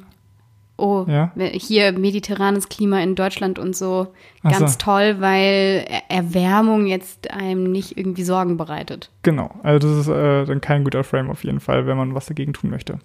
[0.77, 1.31] oh, ja?
[1.53, 4.13] hier mediterranes Klima in Deutschland und so,
[4.43, 4.77] ganz so.
[4.79, 9.09] toll, weil Erwärmung jetzt einem nicht irgendwie Sorgen bereitet.
[9.23, 12.27] Genau, also das ist äh, dann kein guter Frame auf jeden Fall, wenn man was
[12.27, 12.99] dagegen tun möchte.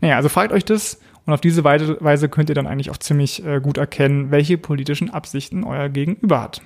[0.00, 3.44] Naja, also fragt euch das und auf diese Weise könnt ihr dann eigentlich auch ziemlich
[3.44, 6.62] äh, gut erkennen, welche politischen Absichten euer Gegenüber hat.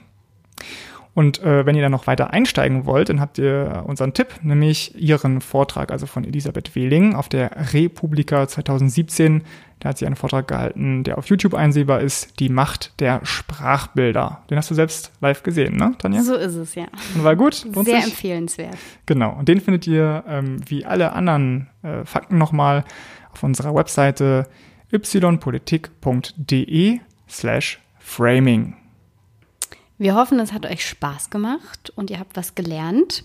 [1.12, 4.94] Und äh, wenn ihr dann noch weiter einsteigen wollt, dann habt ihr unseren Tipp, nämlich
[5.00, 9.42] ihren Vortrag, also von Elisabeth Wehling auf der Republika 2017.
[9.80, 14.42] Da hat sie einen Vortrag gehalten, der auf YouTube einsehbar ist, die Macht der Sprachbilder.
[14.50, 16.22] Den hast du selbst live gesehen, ne, Tanja?
[16.22, 16.86] So ist es, ja.
[17.14, 17.54] Und war gut?
[17.54, 18.76] Sehr empfehlenswert.
[19.06, 19.36] Genau.
[19.36, 22.84] Und den findet ihr, ähm, wie alle anderen äh, Fakten nochmal,
[23.32, 24.46] auf unserer Webseite
[24.92, 28.76] ypolitik.de slash framing.
[29.98, 33.24] Wir hoffen, es hat euch Spaß gemacht und ihr habt was gelernt.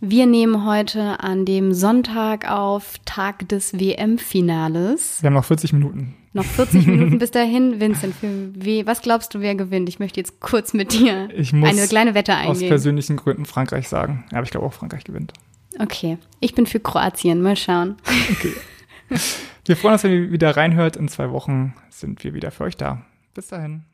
[0.00, 5.22] Wir nehmen heute an dem Sonntag auf, Tag des WM-Finales.
[5.22, 6.14] Wir haben noch 40 Minuten.
[6.32, 7.80] Noch 40 Minuten bis dahin.
[7.80, 8.14] Vincent,
[8.86, 9.88] was glaubst du, wer gewinnt?
[9.88, 12.50] Ich möchte jetzt kurz mit dir eine kleine Wette eingehen.
[12.50, 14.24] aus persönlichen Gründen Frankreich sagen.
[14.30, 15.32] Ja, aber ich glaube auch, Frankreich gewinnt.
[15.78, 17.42] Okay, ich bin für Kroatien.
[17.42, 17.96] Mal schauen.
[18.30, 18.52] Okay.
[19.66, 20.96] Wir freuen uns, wenn ihr wieder reinhört.
[20.96, 23.02] In zwei Wochen sind wir wieder für euch da.
[23.32, 23.84] Bis dahin.